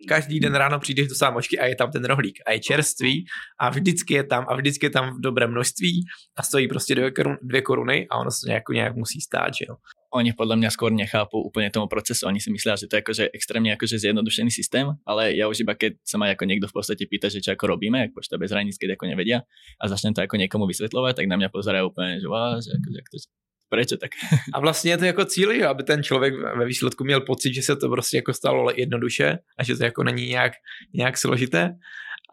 každý 0.07 0.39
den 0.39 0.55
ráno 0.55 0.79
přijdeš 0.79 1.07
do 1.07 1.15
sámošky 1.15 1.59
a 1.59 1.65
je 1.65 1.75
tam 1.75 1.91
ten 1.91 2.05
rohlík 2.05 2.39
a 2.47 2.51
je 2.51 2.59
čerstvý 2.59 3.25
a 3.59 3.69
vždycky 3.69 4.13
je 4.13 4.23
tam 4.23 4.45
a 4.49 4.55
vždycky 4.55 4.85
je 4.85 4.89
tam 4.89 5.17
v 5.17 5.21
dobrém 5.21 5.51
množství 5.51 6.05
a 6.37 6.43
stojí 6.43 6.67
prostě 6.67 6.95
dvě, 6.95 7.11
korun, 7.11 7.37
dvě 7.41 7.61
koruny 7.61 8.07
a 8.09 8.17
ono 8.17 8.31
se 8.31 8.47
nějak, 8.47 8.63
nějak 8.73 8.95
musí 8.95 9.21
stát, 9.21 9.53
že 9.53 9.65
jo. 9.69 9.75
Oni 10.13 10.33
podle 10.33 10.55
mě 10.55 10.67
skôr 10.67 10.91
nechápou 10.91 11.43
úplně 11.43 11.71
tomu 11.71 11.87
procesu. 11.87 12.27
Oni 12.27 12.39
si 12.39 12.51
myslí, 12.51 12.71
že 12.79 12.87
to 12.87 12.95
je 12.95 12.97
jakože 12.97 13.29
extrémně 13.33 13.71
jakože 13.71 13.99
zjednodušený 13.99 14.51
systém, 14.51 14.87
ale 15.07 15.35
já 15.35 15.47
už 15.47 15.59
iba 15.59 15.73
keď 15.73 15.93
sa 16.03 16.17
ma 16.17 16.27
jako 16.27 16.45
někdo 16.45 16.67
v 16.67 16.73
podstatě 16.73 17.05
pýta, 17.07 17.29
že 17.29 17.41
čo 17.41 17.51
jako 17.51 17.67
robíme, 17.67 17.99
jak 17.99 18.11
pošta 18.13 18.37
bez 18.37 18.51
hranic, 18.51 18.77
keď 18.77 18.89
jako 18.89 19.05
nevedia 19.05 19.41
a 19.81 19.87
začne 19.87 20.11
to 20.13 20.21
jako 20.21 20.35
někomu 20.35 20.67
vysvětlovat, 20.67 21.15
tak 21.15 21.25
na 21.27 21.37
mě 21.37 21.49
pozerají 21.49 21.87
úplně, 21.87 22.19
že, 22.19 22.27
wow, 22.27 22.59
že, 22.59 22.71
jako, 22.75 22.89
že 22.91 23.27
Proč 23.71 23.87
tak? 24.01 24.11
a 24.53 24.59
vlastně 24.59 24.91
je 24.91 24.97
to 24.97 25.05
jako 25.05 25.25
cíl, 25.25 25.51
jo, 25.51 25.69
aby 25.69 25.83
ten 25.83 26.03
člověk 26.03 26.33
ve 26.57 26.65
výsledku 26.65 27.03
měl 27.03 27.21
pocit, 27.21 27.53
že 27.53 27.61
se 27.61 27.75
to 27.75 27.89
prostě 27.89 28.17
jako 28.17 28.33
stalo 28.33 28.71
jednoduše 28.75 29.37
a 29.59 29.63
že 29.63 29.75
to 29.75 29.83
jako 29.83 30.03
není 30.03 30.27
nějak, 30.27 30.53
nějak 30.93 31.17
složité, 31.17 31.69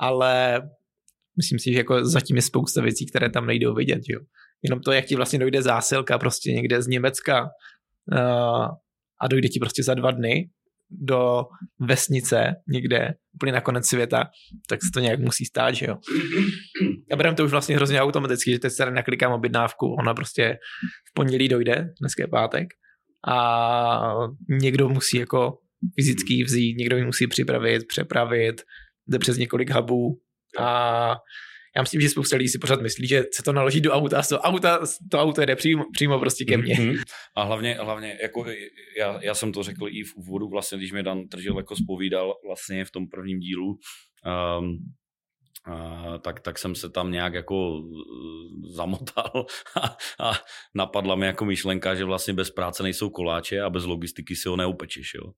ale 0.00 0.62
myslím 1.36 1.58
si, 1.58 1.72
že 1.72 1.78
jako 1.78 2.04
zatím 2.04 2.36
je 2.36 2.42
spousta 2.42 2.82
věcí, 2.82 3.06
které 3.06 3.30
tam 3.30 3.46
nejdou 3.46 3.74
vidět, 3.74 4.00
jo. 4.08 4.20
Jenom 4.62 4.80
to, 4.80 4.92
jak 4.92 5.04
ti 5.04 5.16
vlastně 5.16 5.38
dojde 5.38 5.62
zásilka 5.62 6.18
prostě 6.18 6.52
někde 6.52 6.82
z 6.82 6.86
Německa 6.86 7.42
uh, 7.42 8.66
a 9.20 9.28
dojde 9.30 9.48
ti 9.48 9.60
prostě 9.60 9.82
za 9.82 9.94
dva 9.94 10.10
dny 10.10 10.50
do 10.90 11.44
vesnice 11.78 12.54
někde 12.68 13.14
úplně 13.34 13.52
na 13.52 13.60
konec 13.60 13.86
světa, 13.86 14.24
tak 14.68 14.82
se 14.82 14.90
to 14.94 15.00
nějak 15.00 15.20
musí 15.20 15.44
stát, 15.44 15.74
že 15.74 15.86
jo. 15.86 15.96
Já 17.10 17.16
berem 17.16 17.34
to 17.34 17.44
už 17.44 17.50
vlastně 17.50 17.76
hrozně 17.76 18.00
automaticky, 18.00 18.50
že 18.50 18.58
teď 18.58 18.72
se 18.72 18.90
naklikám 18.90 19.32
objednávku, 19.32 19.86
ona 20.00 20.14
prostě 20.14 20.58
v 21.10 21.14
pondělí 21.14 21.48
dojde, 21.48 21.88
dneska 22.00 22.22
je 22.22 22.28
pátek, 22.28 22.68
a 23.28 24.14
někdo 24.48 24.88
musí 24.88 25.18
jako 25.18 25.58
fyzicky 26.00 26.44
vzít, 26.44 26.76
někdo 26.76 26.96
ji 26.96 27.04
musí 27.04 27.26
připravit, 27.26 27.82
přepravit, 27.88 28.62
jde 29.06 29.18
přes 29.18 29.38
několik 29.38 29.70
hubů 29.70 30.18
a 30.58 31.16
já 31.76 31.82
myslím, 31.82 32.00
že 32.00 32.08
spousta 32.08 32.36
lidí 32.36 32.48
si 32.48 32.58
pořád 32.58 32.82
myslí, 32.82 33.08
že 33.08 33.24
se 33.34 33.42
to 33.42 33.52
naloží 33.52 33.80
do 33.80 33.92
auta, 33.92 34.22
to, 34.28 34.38
auta, 34.38 34.80
to 35.10 35.18
auto 35.18 35.42
jde 35.42 35.56
přímo, 35.56 35.84
přímo 35.92 36.18
prostě 36.18 36.44
ke 36.44 36.56
mně. 36.56 36.74
Mm-hmm. 36.74 37.02
A 37.36 37.42
hlavně, 37.42 37.74
hlavně 37.74 38.18
jako 38.22 38.44
já, 38.98 39.20
já, 39.22 39.34
jsem 39.34 39.52
to 39.52 39.62
řekl 39.62 39.88
i 39.88 40.02
v 40.04 40.16
úvodu, 40.16 40.48
vlastně, 40.48 40.78
když 40.78 40.92
mi 40.92 41.02
Dan 41.02 41.28
Tržil 41.28 41.56
jako 41.56 41.76
spovídal 41.76 42.34
vlastně 42.46 42.84
v 42.84 42.90
tom 42.90 43.08
prvním 43.08 43.38
dílu, 43.38 43.66
um, 43.68 44.78
tak, 46.22 46.40
tak 46.40 46.58
jsem 46.58 46.74
se 46.74 46.90
tam 46.90 47.12
nějak 47.12 47.34
jako 47.34 47.78
uh, 47.78 47.98
zamotal 48.70 49.46
a, 49.82 49.96
a 50.28 50.32
napadla 50.74 51.14
mi 51.14 51.26
jako 51.26 51.44
myšlenka, 51.44 51.94
že 51.94 52.04
vlastně 52.04 52.34
bez 52.34 52.50
práce 52.50 52.82
nejsou 52.82 53.10
koláče 53.10 53.60
a 53.60 53.70
bez 53.70 53.84
logistiky 53.84 54.36
si 54.36 54.48
ho 54.48 54.56
neupečeš. 54.56 55.14
Jo? 55.14 55.32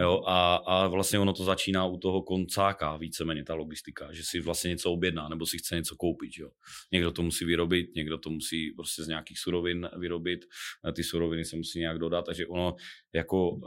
Jo, 0.00 0.22
a, 0.26 0.54
a 0.54 0.86
vlastně 0.86 1.18
ono 1.18 1.32
to 1.32 1.44
začíná 1.44 1.86
u 1.86 1.98
toho 1.98 2.22
koncáka 2.22 2.96
víceméně 2.96 3.44
ta 3.44 3.54
logistika, 3.54 4.12
že 4.12 4.22
si 4.24 4.40
vlastně 4.40 4.68
něco 4.68 4.92
objedná 4.92 5.28
nebo 5.28 5.46
si 5.46 5.58
chce 5.58 5.74
něco 5.74 5.96
koupit. 5.96 6.30
Jo. 6.38 6.50
Někdo 6.92 7.12
to 7.12 7.22
musí 7.22 7.44
vyrobit, 7.44 7.94
někdo 7.94 8.18
to 8.18 8.30
musí 8.30 8.72
prostě 8.76 9.04
z 9.04 9.08
nějakých 9.08 9.38
surovin 9.38 9.88
vyrobit, 9.98 10.40
ty 10.96 11.04
suroviny 11.04 11.44
se 11.44 11.56
musí 11.56 11.78
nějak 11.78 11.98
dodat, 11.98 12.22
takže 12.22 12.46
ono 12.46 12.74
jako 13.14 13.50
uh, 13.50 13.66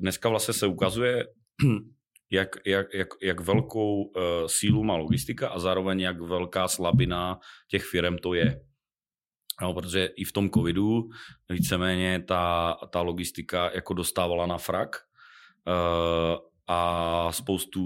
dneska 0.00 0.28
vlastně 0.28 0.54
se 0.54 0.66
ukazuje, 0.66 1.24
jak, 2.30 2.48
jak, 2.66 2.94
jak, 2.94 3.08
jak 3.22 3.40
velkou 3.40 4.02
uh, 4.02 4.22
sílu 4.46 4.84
má 4.84 4.96
logistika 4.96 5.48
a 5.48 5.58
zároveň 5.58 6.00
jak 6.00 6.20
velká 6.20 6.68
slabina 6.68 7.38
těch 7.68 7.84
firm 7.84 8.18
to 8.18 8.34
je. 8.34 8.60
No, 9.62 9.74
protože 9.74 10.06
i 10.06 10.24
v 10.24 10.32
tom 10.32 10.50
covidu 10.50 11.08
víceméně 11.48 12.22
ta, 12.28 12.76
ta 12.90 13.00
logistika 13.00 13.70
jako 13.74 13.94
dostávala 13.94 14.46
na 14.46 14.58
frak, 14.58 15.08
Eh, 15.68 16.38
a 16.66 17.32
spoustu 17.32 17.80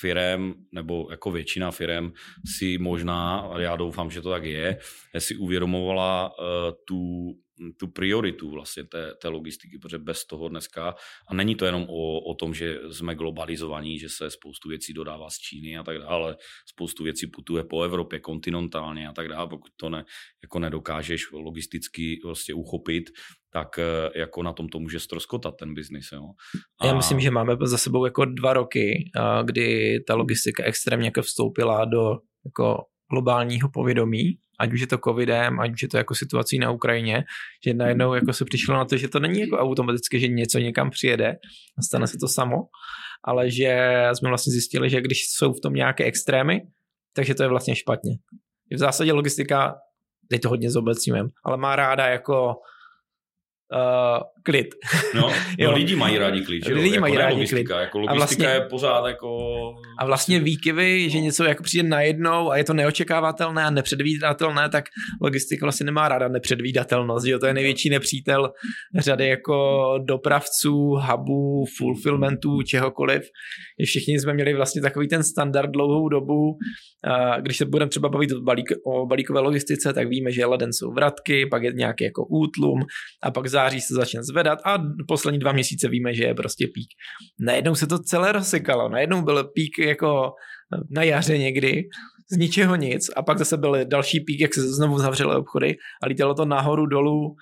firem, 0.00 0.54
nebo 0.72 1.08
jako 1.10 1.30
většina 1.30 1.70
firem 1.70 2.12
si 2.58 2.78
možná, 2.78 3.50
já 3.58 3.76
doufám, 3.76 4.10
že 4.10 4.22
to 4.22 4.30
tak 4.30 4.44
je, 4.44 4.78
si 5.18 5.36
uvědomovala 5.36 6.32
uh, 6.38 6.44
tu 6.84 7.32
tu 7.76 7.86
prioritu 7.86 8.50
vlastně 8.50 8.84
té, 8.84 9.14
té 9.22 9.28
logistiky, 9.28 9.78
protože 9.78 9.98
bez 9.98 10.24
toho 10.24 10.48
dneska, 10.48 10.94
a 11.28 11.34
není 11.34 11.54
to 11.54 11.64
jenom 11.64 11.86
o, 11.88 12.20
o 12.20 12.34
tom, 12.34 12.54
že 12.54 12.78
jsme 12.90 13.14
globalizovaní, 13.14 13.98
že 13.98 14.08
se 14.08 14.30
spoustu 14.30 14.68
věcí 14.68 14.92
dodává 14.92 15.30
z 15.30 15.38
Číny 15.38 15.78
a 15.78 15.82
tak 15.82 15.98
dále, 15.98 16.36
spoustu 16.66 17.04
věcí 17.04 17.26
putuje 17.26 17.64
po 17.64 17.82
Evropě 17.82 18.20
kontinentálně 18.20 19.08
a 19.08 19.12
tak 19.12 19.28
dále, 19.28 19.48
pokud 19.48 19.72
to 19.76 19.90
ne, 19.90 20.04
jako 20.42 20.58
nedokážeš 20.58 21.32
logisticky 21.32 22.20
vlastně 22.24 22.54
uchopit, 22.54 23.10
tak 23.52 23.78
eh, 23.78 24.18
jako 24.18 24.42
na 24.42 24.52
tom 24.52 24.68
to 24.68 24.78
může 24.78 25.00
stroskotat 25.00 25.54
ten 25.58 25.74
biznis. 25.74 26.08
Jo. 26.12 26.22
A... 26.80 26.86
Já 26.86 26.94
myslím, 26.94 27.20
že 27.20 27.30
máme 27.30 27.56
za 27.62 27.78
sebou 27.78 28.04
jako 28.04 28.24
dva 28.24 28.52
roky, 28.52 29.10
kdy 29.44 29.98
ta 30.06 30.14
logistika 30.14 30.64
extrémně 30.64 31.06
jako 31.06 31.22
vstoupila 31.22 31.84
do 31.84 32.18
jako 32.44 32.76
globálního 33.12 33.68
povědomí, 33.74 34.38
ať 34.60 34.72
už 34.72 34.80
je 34.80 34.86
to 34.86 34.98
covidem, 34.98 35.60
ať 35.60 35.72
už 35.72 35.82
je 35.82 35.88
to 35.88 35.96
jako 35.96 36.14
situací 36.14 36.58
na 36.58 36.70
Ukrajině, 36.70 37.24
že 37.66 37.74
najednou 37.74 38.14
jako 38.14 38.32
se 38.32 38.44
přišlo 38.44 38.74
na 38.74 38.84
to, 38.84 38.96
že 38.96 39.08
to 39.08 39.20
není 39.20 39.40
jako 39.40 39.58
automaticky, 39.58 40.20
že 40.20 40.28
něco 40.28 40.58
někam 40.58 40.90
přijede 40.90 41.28
a 41.78 41.82
stane 41.82 42.06
se 42.06 42.16
to 42.20 42.28
samo, 42.28 42.56
ale 43.24 43.50
že 43.50 44.02
jsme 44.12 44.28
vlastně 44.28 44.50
zjistili, 44.50 44.90
že 44.90 45.00
když 45.00 45.18
jsou 45.30 45.52
v 45.52 45.60
tom 45.60 45.72
nějaké 45.72 46.04
extrémy, 46.04 46.60
takže 47.16 47.34
to 47.34 47.42
je 47.42 47.48
vlastně 47.48 47.76
špatně. 47.76 48.12
V 48.72 48.78
zásadě 48.78 49.12
logistika, 49.12 49.74
teď 50.30 50.40
to 50.40 50.48
hodně 50.48 50.70
zobecňujeme, 50.70 51.28
ale 51.44 51.56
má 51.56 51.76
ráda 51.76 52.06
jako 52.06 52.54
uh, 53.74 54.22
klid. 54.42 54.74
No, 55.14 55.30
no 55.60 55.72
lidi 55.72 55.96
mají 55.96 56.18
rádi 56.18 56.40
klid, 56.40 56.64
že 56.66 56.74
Lidi 56.74 56.88
jako 56.88 57.00
mají 57.00 57.16
rádi 57.16 57.34
logistika, 57.34 57.74
klid. 57.74 57.80
Jako 57.80 57.98
logistika 57.98 58.12
A 58.12 58.16
vlastně- 58.16 58.46
je 58.46 58.60
pořád 58.60 59.06
jako... 59.06 59.28
A 59.98 60.06
vlastně 60.06 60.40
výkyvy, 60.40 61.10
že 61.10 61.20
něco 61.20 61.44
jako 61.44 61.62
přijde 61.62 61.88
najednou 61.88 62.50
a 62.50 62.56
je 62.56 62.64
to 62.64 62.74
neočekávatelné 62.74 63.64
a 63.64 63.70
nepředvídatelné, 63.70 64.68
tak 64.68 64.84
logistika 65.22 65.66
vlastně 65.66 65.86
nemá 65.86 66.08
ráda 66.08 66.28
nepředvídatelnost, 66.28 67.26
že 67.26 67.32
jo? 67.32 67.38
to 67.38 67.46
je 67.46 67.54
největší 67.54 67.90
nepřítel 67.90 68.52
řady 68.98 69.28
jako 69.28 69.94
dopravců, 70.04 70.76
hubů, 71.10 71.64
fulfillmentů, 71.78 72.62
čehokoliv. 72.62 73.22
Všichni 73.84 74.20
jsme 74.20 74.34
měli 74.34 74.54
vlastně 74.54 74.82
takový 74.82 75.08
ten 75.08 75.22
standard 75.22 75.70
dlouhou 75.70 76.08
dobu, 76.08 76.58
a 77.04 77.40
když 77.40 77.56
se 77.56 77.64
budeme 77.64 77.88
třeba 77.88 78.08
bavit 78.08 78.32
o, 78.32 78.40
balík, 78.40 78.68
o 78.86 79.06
balíkové 79.06 79.40
logistice, 79.40 79.92
tak 79.92 80.08
víme, 80.08 80.32
že 80.32 80.46
leden 80.46 80.72
jsou 80.72 80.92
vratky, 80.92 81.46
pak 81.46 81.62
je 81.62 81.72
nějaký 81.72 82.04
jako 82.04 82.26
útlum 82.26 82.80
a 83.22 83.30
pak 83.30 83.44
v 83.44 83.48
září 83.58 83.80
se 83.80 83.94
začne 83.94 84.22
zvedat 84.22 84.58
a 84.64 84.78
poslední 85.08 85.38
dva 85.38 85.52
měsíce 85.52 85.88
víme, 85.88 86.14
že 86.14 86.24
je 86.24 86.34
prostě 86.34 86.66
pík. 86.74 86.88
Najednou 87.40 87.74
se 87.74 87.86
to 87.86 87.98
celé 87.98 88.32
rozsekalo, 88.32 88.88
najednou 88.88 89.22
byl 89.22 89.44
pík 89.44 89.78
jako 89.78 90.32
na 90.90 91.02
jaře 91.02 91.38
někdy, 91.38 91.82
z 92.32 92.36
ničeho 92.36 92.76
nic 92.76 93.10
a 93.16 93.22
pak 93.22 93.38
zase 93.38 93.56
byl 93.56 93.84
další 93.84 94.20
pík, 94.20 94.40
jak 94.40 94.54
se 94.54 94.60
znovu 94.62 94.98
zavřely 94.98 95.34
obchody 95.36 95.76
a 96.02 96.06
lítalo 96.06 96.34
to 96.34 96.44
nahoru 96.44 96.86
dolů 96.86 97.34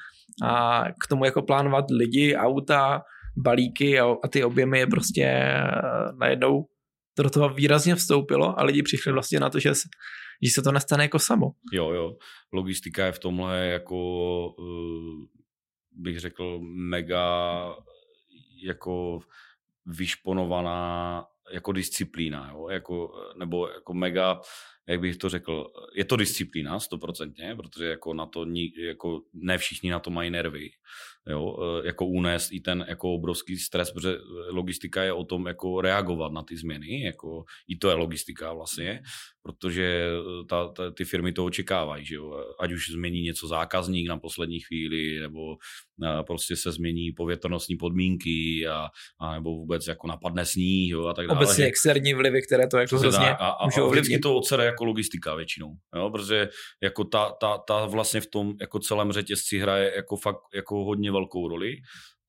a 0.44 0.85
k 1.05 1.09
tomu 1.09 1.24
jako 1.24 1.42
plánovat 1.42 1.85
lidi, 1.90 2.37
auta, 2.37 3.00
balíky 3.37 4.00
a, 4.00 4.14
ty 4.31 4.44
objemy 4.44 4.79
je 4.79 4.87
prostě 4.87 5.22
eh, 5.24 5.62
najednou 6.20 6.64
to 7.16 7.22
do 7.22 7.31
toho 7.31 7.48
výrazně 7.48 7.94
vstoupilo 7.94 8.61
a 8.61 8.64
lidi 8.64 8.83
přišli 8.83 9.12
vlastně 9.12 9.40
na 9.40 9.50
to, 9.50 9.59
že, 9.59 9.74
se- 9.74 9.88
že 10.42 10.50
se 10.55 10.62
to 10.62 10.72
nestane 10.72 11.05
jako 11.05 11.18
samo. 11.18 11.46
Jo, 11.72 11.90
jo. 11.90 12.12
Logistika 12.52 13.07
je 13.07 13.12
v 13.12 13.18
tomhle 13.18 13.66
jako, 13.66 13.96
uh, 14.59 15.24
bych 15.97 16.21
řekl, 16.21 16.59
mega 16.63 17.77
jako 18.63 19.21
vyšponovaná 19.87 21.25
jako 21.53 21.73
disciplína, 21.73 22.51
jo? 22.53 22.69
Jako, 22.69 23.13
nebo 23.39 23.69
jako 23.69 23.95
mega, 23.95 24.41
jak 24.87 25.01
bych 25.01 25.17
to 25.17 25.29
řekl, 25.29 25.73
je 25.95 26.05
to 26.05 26.17
disciplína 26.17 26.81
stoprocentně, 26.81 27.57
protože 27.57 27.87
jako 27.87 28.15
na 28.15 28.27
to 28.27 28.47
jako 28.79 29.21
ne 29.33 29.59
všichni 29.59 29.91
na 29.91 29.99
to 29.99 30.11
mají 30.11 30.31
nervy, 30.31 30.71
jo? 31.31 31.57
Eh, 31.62 31.87
jako 31.87 32.07
unést 32.07 32.53
i 32.53 32.61
ten 32.61 32.85
jako 32.89 33.12
obrovský 33.12 33.57
stres, 33.57 33.91
protože 33.91 34.17
logistika 34.51 35.03
je 35.03 35.12
o 35.12 35.25
tom 35.25 35.47
jako 35.47 35.81
reagovat 35.81 36.33
na 36.33 36.43
ty 36.43 36.57
změny, 36.57 37.01
jako 37.01 37.45
i 37.69 37.77
to 37.77 37.89
je 37.89 37.95
logistika 37.95 38.53
vlastně, 38.53 39.03
protože 39.43 40.09
eh, 40.09 40.45
ta, 40.49 40.69
ta, 40.69 40.91
ty 40.91 41.05
firmy 41.05 41.33
to 41.33 41.45
očekávají, 41.45 42.05
že 42.05 42.15
jo? 42.15 42.45
ať 42.61 42.73
už 42.73 42.91
změní 42.91 43.23
něco 43.23 43.49
zákazník 43.49 44.09
na 44.09 44.19
poslední 44.19 44.61
chvíli, 44.61 45.21
nebo 45.21 45.57
prostě 46.27 46.57
se 46.57 46.73
změní 46.73 47.12
povětrnostní 47.12 47.77
podmínky 47.77 48.67
a, 48.67 48.89
a 49.21 49.35
nebo 49.35 49.51
vůbec 49.51 49.87
jako 49.87 50.07
napadne 50.07 50.47
sníh 50.47 50.91
jo, 50.91 51.07
a 51.07 51.15
tak 51.15 51.27
dále. 51.27 51.39
Obecně 51.39 51.65
externí 51.65 52.15
vlivy, 52.15 52.43
které 52.43 52.67
to 52.69 52.79
jako 52.79 52.99
hrozně 52.99 53.29
a, 53.29 53.49
a, 53.49 53.65
můžou 53.65 53.87
a 53.87 53.91
vždycky 53.91 54.19
to 54.19 54.37
ocere 54.37 54.65
jako 54.65 54.85
logistika 54.85 55.35
většinou, 55.35 55.77
jo, 55.97 56.11
protože 56.11 56.49
jako 56.83 57.05
ta, 57.05 57.33
ta, 57.41 57.59
ta 57.59 57.87
vlastně 57.87 58.21
v 58.21 58.27
tom 58.27 58.55
jako 58.61 58.79
celém 58.79 59.12
řetězci 59.12 59.59
hraje 59.59 59.93
jako 59.97 60.17
fakt 60.17 60.41
jako 60.55 60.85
hodně 60.85 61.11
velkou 61.16 61.48
roli 61.48 61.76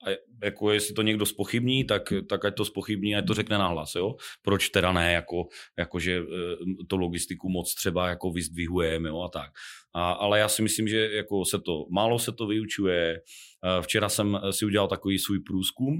a 0.08 0.10
jako 0.44 0.72
jestli 0.72 0.94
to 0.94 1.02
někdo 1.02 1.26
spochybní, 1.26 1.84
tak, 1.84 2.14
tak 2.30 2.46
ať 2.46 2.56
to 2.56 2.66
spochybní, 2.66 3.16
ať 3.16 3.28
to 3.28 3.34
řekne 3.34 3.58
nahlas, 3.58 3.96
jo. 3.96 4.16
Proč 4.42 4.70
teda 4.70 4.92
ne, 4.92 5.14
jako, 5.14 5.48
jako 5.78 6.00
že 6.00 6.18
eh, 6.18 6.86
to 6.88 6.98
logistiku 6.98 7.50
moc 7.50 7.76
třeba 7.76 8.10
jako 8.10 8.32
vyzdvihujeme, 8.32 9.10
jo, 9.10 9.22
a 9.22 9.30
tak. 9.30 9.52
A, 9.94 10.12
ale 10.12 10.40
já 10.40 10.48
si 10.48 10.62
myslím, 10.62 10.88
že 10.88 11.10
jako 11.12 11.46
se 11.46 11.60
to, 11.60 11.86
málo 11.90 12.20
se 12.20 12.32
to 12.32 12.48
vyučuje. 12.48 13.16
Eh, 13.18 13.82
Včera 13.82 14.10
jsem 14.10 14.40
si 14.52 14.66
udělal 14.66 14.88
takový 14.88 15.20
svůj 15.20 15.40
průzkum 15.40 15.94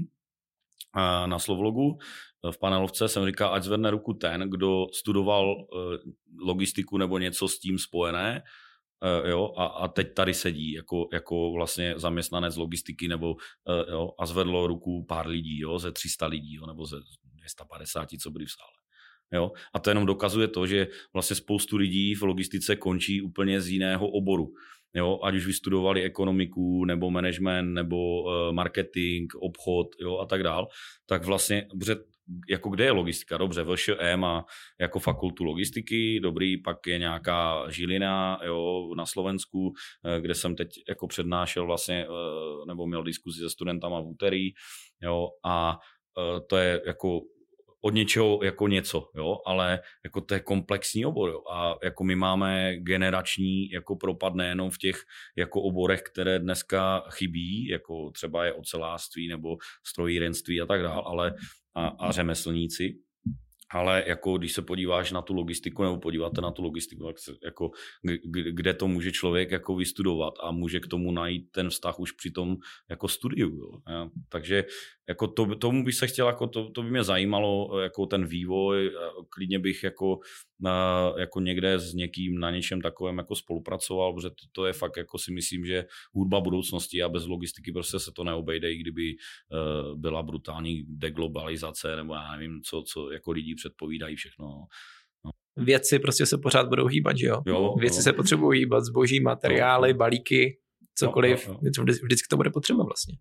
eh, 0.96 1.26
na 1.26 1.38
Slovlogu, 1.38 1.98
v 2.50 2.58
panelovce 2.58 3.08
jsem 3.08 3.26
říkal, 3.26 3.54
ať 3.54 3.62
zvedne 3.62 3.90
ruku 3.90 4.14
ten, 4.14 4.40
kdo 4.40 4.86
studoval 4.94 5.56
eh, 5.58 5.98
logistiku 6.40 6.98
nebo 6.98 7.18
něco 7.18 7.48
s 7.48 7.58
tím 7.58 7.78
spojené, 7.78 8.42
eh, 9.04 9.30
jo, 9.30 9.52
a, 9.56 9.66
a 9.66 9.88
teď 9.88 10.14
tady 10.14 10.34
sedí 10.34 10.72
jako, 10.72 11.08
jako 11.12 11.52
vlastně 11.52 11.94
zaměstnanec 11.96 12.56
logistiky 12.56 13.08
nebo, 13.08 13.36
eh, 13.68 13.90
jo, 13.90 14.10
a 14.18 14.26
zvedlo 14.26 14.66
ruku 14.66 15.04
pár 15.08 15.26
lidí, 15.26 15.58
jo, 15.58 15.78
ze 15.78 15.92
300 15.92 16.26
lidí, 16.26 16.54
jo, 16.54 16.66
nebo 16.66 16.86
ze 16.86 16.96
250, 17.34 18.08
co 18.20 18.30
byli 18.30 18.46
v 18.46 18.50
sále. 18.50 18.78
Jo? 19.32 19.52
A 19.74 19.78
to 19.78 19.90
jenom 19.90 20.06
dokazuje 20.06 20.48
to, 20.48 20.66
že 20.66 20.86
vlastně 21.12 21.36
spoustu 21.36 21.76
lidí 21.76 22.14
v 22.14 22.22
logistice 22.22 22.76
končí 22.76 23.22
úplně 23.22 23.60
z 23.60 23.68
jiného 23.68 24.08
oboru. 24.08 24.48
Jo? 24.94 25.20
Ať 25.22 25.34
už 25.34 25.46
vystudovali 25.46 26.02
ekonomiku, 26.02 26.84
nebo 26.84 27.10
management, 27.10 27.74
nebo 27.74 28.22
uh, 28.22 28.52
marketing, 28.52 29.32
obchod 29.34 29.86
jo? 30.00 30.18
a 30.18 30.26
tak 30.26 30.42
dál, 30.42 30.68
tak 31.06 31.24
vlastně, 31.24 31.66
jako 32.48 32.70
kde 32.70 32.84
je 32.84 32.92
logistika? 32.92 33.36
Dobře, 33.36 33.64
VŠE 33.64 34.16
má 34.16 34.44
jako 34.80 34.98
fakultu 34.98 35.44
logistiky, 35.44 36.20
dobrý, 36.20 36.62
pak 36.62 36.86
je 36.86 36.98
nějaká 36.98 37.70
Žilina 37.70 38.40
jo, 38.44 38.90
na 38.96 39.06
Slovensku, 39.06 39.72
eh, 40.04 40.20
kde 40.20 40.34
jsem 40.34 40.56
teď 40.56 40.68
jako 40.88 41.06
přednášel 41.06 41.66
vlastně, 41.66 42.06
eh, 42.06 42.66
nebo 42.66 42.86
měl 42.86 43.02
diskuzi 43.02 43.40
se 43.40 43.50
studentama 43.50 44.00
v 44.00 44.06
úterý, 44.06 44.50
jo, 45.02 45.28
a 45.44 45.78
eh, 46.18 46.40
to 46.48 46.56
je 46.56 46.82
jako 46.86 47.20
od 47.80 47.94
něčeho 47.94 48.40
jako 48.42 48.68
něco, 48.68 49.10
jo, 49.16 49.38
ale 49.46 49.80
jako 50.04 50.20
to 50.20 50.34
je 50.34 50.40
komplexní 50.40 51.06
obor, 51.06 51.30
jo, 51.30 51.42
a 51.52 51.74
jako 51.82 52.04
my 52.04 52.16
máme 52.16 52.76
generační 52.76 53.70
jako 53.70 53.96
propad 53.96 54.34
nejenom 54.34 54.70
v 54.70 54.78
těch 54.78 55.02
jako 55.36 55.62
oborech, 55.62 56.02
které 56.02 56.38
dneska 56.38 57.04
chybí, 57.10 57.68
jako 57.68 58.10
třeba 58.10 58.44
je 58.44 58.52
ocelářství 58.52 59.28
nebo 59.28 59.56
strojírenství 59.86 60.60
a 60.60 60.66
tak 60.66 60.82
dále, 60.82 61.02
ale 61.06 61.34
a, 61.78 61.88
a 61.88 62.12
řemeslníci, 62.12 62.98
ale 63.70 64.04
jako 64.06 64.38
když 64.38 64.52
se 64.52 64.62
podíváš 64.62 65.12
na 65.12 65.22
tu 65.22 65.34
logistiku 65.34 65.82
nebo 65.82 65.98
podíváte 65.98 66.40
na 66.40 66.50
tu 66.50 66.62
logistiku, 66.62 67.04
tak 67.04 67.18
se, 67.18 67.32
jako, 67.44 67.70
kde 68.52 68.74
to 68.74 68.88
může 68.88 69.12
člověk 69.12 69.50
jako 69.50 69.76
vystudovat 69.76 70.34
a 70.42 70.50
může 70.50 70.80
k 70.80 70.86
tomu 70.86 71.12
najít 71.12 71.50
ten 71.50 71.70
vztah 71.70 72.00
už 72.00 72.12
při 72.12 72.30
tom 72.30 72.56
jako 72.90 73.08
studiu. 73.08 73.50
Jo. 73.50 73.70
A, 73.86 74.10
takže 74.28 74.64
jako 75.08 75.28
to, 75.28 75.54
tomu 75.54 75.84
bych 75.84 75.94
se 75.94 76.06
chtěl, 76.06 76.26
jako 76.26 76.46
to, 76.46 76.70
to 76.70 76.82
by 76.82 76.90
mě 76.90 77.04
zajímalo, 77.04 77.80
jako 77.80 78.06
ten 78.06 78.26
vývoj, 78.26 78.90
klidně 79.28 79.58
bych 79.58 79.84
jako, 79.84 80.18
na, 80.60 81.12
jako 81.18 81.40
někde 81.40 81.78
s 81.78 81.94
někým 81.94 82.38
na 82.40 82.50
něčem 82.50 82.80
takovém 82.80 83.18
jako 83.18 83.34
spolupracoval, 83.34 84.12
protože 84.14 84.30
to, 84.30 84.44
to 84.52 84.66
je 84.66 84.72
fakt, 84.72 84.96
jako 84.96 85.18
si 85.18 85.32
myslím, 85.32 85.66
že 85.66 85.84
hudba 86.12 86.40
budoucnosti 86.40 87.02
a 87.02 87.08
bez 87.08 87.26
logistiky 87.26 87.72
prostě 87.72 87.98
se 87.98 88.10
to 88.12 88.24
neobejde, 88.24 88.72
i 88.72 88.76
kdyby 88.78 89.14
uh, 89.14 89.98
byla 89.98 90.22
brutální 90.22 90.82
deglobalizace, 90.88 91.96
nebo 91.96 92.14
já 92.14 92.32
nevím, 92.36 92.60
co, 92.64 92.82
co 92.82 93.12
jako 93.12 93.30
lidi 93.32 93.54
předpovídají 93.54 94.16
všechno. 94.16 94.46
no. 95.24 95.30
Věci 95.56 95.98
prostě 95.98 96.26
se 96.26 96.38
pořád 96.38 96.68
budou 96.68 96.86
hýbat, 96.86 97.18
že 97.18 97.26
jo? 97.26 97.42
Jo, 97.46 97.74
Věci 97.80 97.98
jo. 97.98 98.02
se 98.02 98.12
potřebují 98.12 98.60
hýbat, 98.60 98.84
zboží, 98.84 99.20
materiály, 99.20 99.94
balíky, 99.94 100.58
cokoliv, 100.94 101.46
Jo, 101.48 101.52
jo, 101.52 101.58
jo. 101.62 101.70
Vždy- 101.70 101.82
vždy- 101.92 102.04
vždycky 102.06 102.26
to 102.30 102.36
bude 102.36 102.50
potřeba 102.50 102.84
vlastně. 102.84 103.14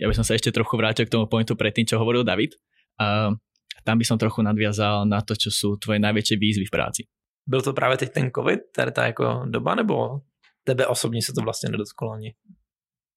Ja 0.00 0.08
by 0.08 0.14
som 0.16 0.24
sa 0.24 0.32
ešte 0.32 0.48
trochu 0.48 0.80
vrátil 0.80 1.04
k 1.04 1.12
tomu 1.12 1.28
pointu 1.28 1.52
predtým, 1.60 1.84
čo 1.84 2.00
hovoril 2.00 2.24
David. 2.24 2.56
A 2.96 3.36
tam 3.84 3.98
by 3.98 4.04
som 4.04 4.18
trochu 4.18 4.42
nadviazal 4.42 5.06
na 5.06 5.20
to, 5.20 5.34
čo 5.36 5.50
sú 5.50 5.76
tvoje 5.76 5.98
najväčšie 5.98 6.36
výzvy 6.36 6.64
v 6.66 6.74
práci. 6.74 7.02
Byl 7.46 7.62
to 7.62 7.72
právě 7.72 7.96
teď 7.96 8.12
ten 8.12 8.30
covid, 8.30 8.60
tady 8.74 8.92
ta 8.92 9.06
jako 9.06 9.44
doba, 9.46 9.74
nebo 9.74 10.20
tebe 10.64 10.86
osobně 10.86 11.22
se 11.22 11.32
to 11.32 11.40
vlastně 11.40 11.70
nedotklo 11.70 12.10
ani? 12.10 12.34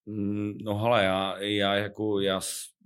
Mm, 0.05 0.53
No 0.61 0.77
hele, 0.77 1.03
já, 1.03 1.37
já, 1.39 1.75
jako, 1.75 2.19
já 2.19 2.41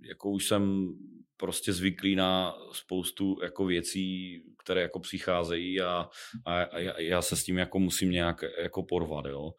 jako 0.07 0.29
už 0.29 0.47
jsem 0.47 0.93
prostě 1.37 1.73
zvyklý 1.73 2.15
na 2.15 2.55
spoustu 2.71 3.37
jako 3.43 3.65
věcí, 3.65 4.41
které 4.63 4.81
jako 4.81 4.99
přicházejí 4.99 5.81
a, 5.81 6.09
a, 6.45 6.61
a 6.63 7.01
já, 7.01 7.21
se 7.21 7.35
s 7.35 7.43
tím 7.43 7.57
jako 7.57 7.79
musím 7.79 8.11
nějak 8.11 8.43
jako 8.61 8.83
porvat, 8.83 9.25
jo. 9.25 9.51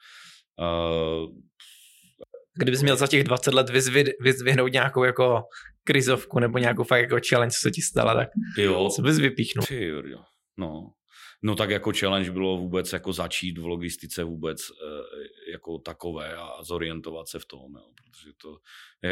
Uh, 0.59 1.31
Kdybys 2.59 2.83
měl 2.83 2.97
za 2.97 3.07
těch 3.07 3.25
20 3.25 3.55
let 3.55 3.71
vyzvih, 3.71 4.07
vyzvihnout 4.21 4.73
nějakou 4.73 5.05
jako 5.05 5.43
krizovku 5.93 6.39
nebo 6.39 6.59
nějakou 6.59 6.85
fakt 6.85 7.01
jako 7.01 7.17
challenge, 7.29 7.51
co 7.53 7.61
se 7.61 7.71
ti 7.71 7.83
stala, 7.83 8.15
tak 8.15 8.29
jo, 8.59 8.89
co 8.97 9.03
bys 9.03 9.19
vypíchnul? 9.19 9.65
Ty, 9.67 9.85
jo. 9.87 10.23
No. 10.57 10.91
No 11.43 11.55
tak 11.55 11.71
jako 11.71 11.93
challenge 11.99 12.31
bylo 12.31 12.59
vůbec 12.59 12.93
jako 12.93 13.13
začít 13.13 13.59
v 13.59 13.67
logistice 13.67 14.25
vůbec 14.25 14.59
eh, 14.61 15.51
jako 15.53 15.79
takové 15.79 16.37
a 16.37 16.63
zorientovat 16.63 17.29
se 17.29 17.39
v 17.39 17.45
tom, 17.47 17.75
jo, 17.75 17.89
protože 17.97 18.31
to, 18.43 18.59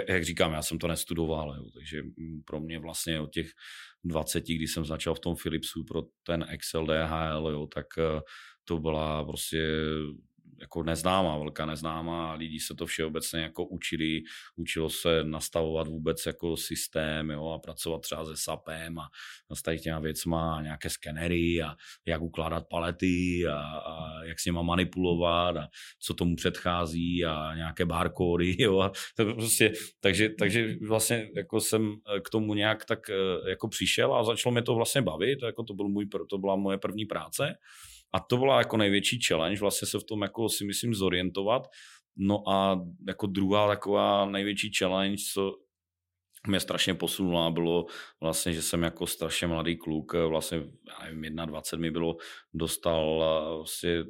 jak- 0.08 0.24
říkám, 0.24 0.52
já 0.52 0.62
jsem 0.62 0.78
to 0.78 0.88
nestudoval, 0.88 1.54
jo, 1.56 1.64
takže 1.74 2.02
pro 2.44 2.60
mě 2.60 2.78
vlastně 2.78 3.20
od 3.20 3.32
těch 3.32 3.46
20, 4.04 4.44
když 4.44 4.72
jsem 4.72 4.84
začal 4.84 5.14
v 5.14 5.20
tom 5.20 5.34
Philipsu 5.42 5.84
pro 5.84 6.02
ten 6.26 6.46
Excel 6.48 6.86
DHL, 6.86 7.48
jo, 7.52 7.66
tak, 7.74 7.86
eh, 7.98 8.20
to 8.64 8.78
byla 8.78 9.24
prostě 9.24 9.68
jako 10.60 10.82
neznámá, 10.82 11.38
velká 11.38 11.66
neznámá 11.66 12.32
lidi 12.32 12.60
se 12.60 12.74
to 12.74 12.86
všeobecně 12.86 13.40
jako 13.40 13.64
učili, 13.66 14.22
učilo 14.56 14.90
se 14.90 15.24
nastavovat 15.24 15.86
vůbec 15.86 16.26
jako 16.26 16.56
systém 16.56 17.30
jo, 17.30 17.48
a 17.48 17.58
pracovat 17.58 18.02
třeba 18.02 18.24
se 18.24 18.32
SAPem 18.36 18.98
a 18.98 19.08
s 19.54 19.62
tady 19.62 19.78
těma 19.78 19.98
věcma 19.98 20.56
a 20.56 20.62
nějaké 20.62 20.90
skenery 20.90 21.62
a 21.62 21.74
jak 22.06 22.22
ukládat 22.22 22.68
palety 22.70 23.46
a, 23.46 23.58
a 23.78 24.24
jak 24.24 24.40
s 24.40 24.44
nima 24.46 24.62
manipulovat 24.62 25.56
a 25.56 25.68
co 25.98 26.14
tomu 26.14 26.36
předchází 26.36 27.24
a 27.24 27.54
nějaké 27.54 27.84
barkódy, 27.84 28.56
jo, 28.62 28.80
a 28.80 28.92
to 29.16 29.34
prostě, 29.34 29.72
takže, 30.00 30.28
takže 30.28 30.76
vlastně 30.88 31.28
jako 31.36 31.60
jsem 31.60 31.94
k 32.24 32.30
tomu 32.30 32.54
nějak 32.54 32.84
tak 32.84 32.98
jako 33.48 33.68
přišel 33.68 34.14
a 34.14 34.24
začalo 34.24 34.52
mě 34.52 34.62
to 34.62 34.74
vlastně 34.74 35.02
bavit, 35.02 35.38
jako 35.42 35.62
to, 35.62 35.74
byl 35.74 35.88
můj, 35.88 36.08
to 36.30 36.38
byla 36.38 36.56
moje 36.56 36.78
první 36.78 37.04
práce 37.04 37.56
a 38.16 38.20
to 38.20 38.36
byla 38.36 38.58
jako 38.58 38.76
největší 38.76 39.18
challenge, 39.28 39.60
vlastně 39.60 39.88
se 39.88 39.98
v 39.98 40.04
tom 40.04 40.22
jako 40.22 40.48
si 40.48 40.64
myslím 40.64 40.94
zorientovat. 40.94 41.62
No 42.16 42.48
a 42.48 42.80
jako 43.08 43.26
druhá 43.26 43.68
taková 43.68 44.26
největší 44.30 44.70
challenge, 44.78 45.22
co 45.32 45.52
mě 46.48 46.60
strašně 46.60 46.94
posunula, 46.94 47.50
bylo 47.50 47.86
vlastně, 48.20 48.52
že 48.52 48.62
jsem 48.62 48.82
jako 48.82 49.06
strašně 49.06 49.46
mladý 49.46 49.76
kluk, 49.76 50.12
vlastně, 50.12 50.58
já 50.88 51.04
nevím, 51.04 51.36
21 51.36 51.82
mi 51.82 51.90
bylo, 51.90 52.16
dostal 52.54 53.24
vlastně 53.56 54.04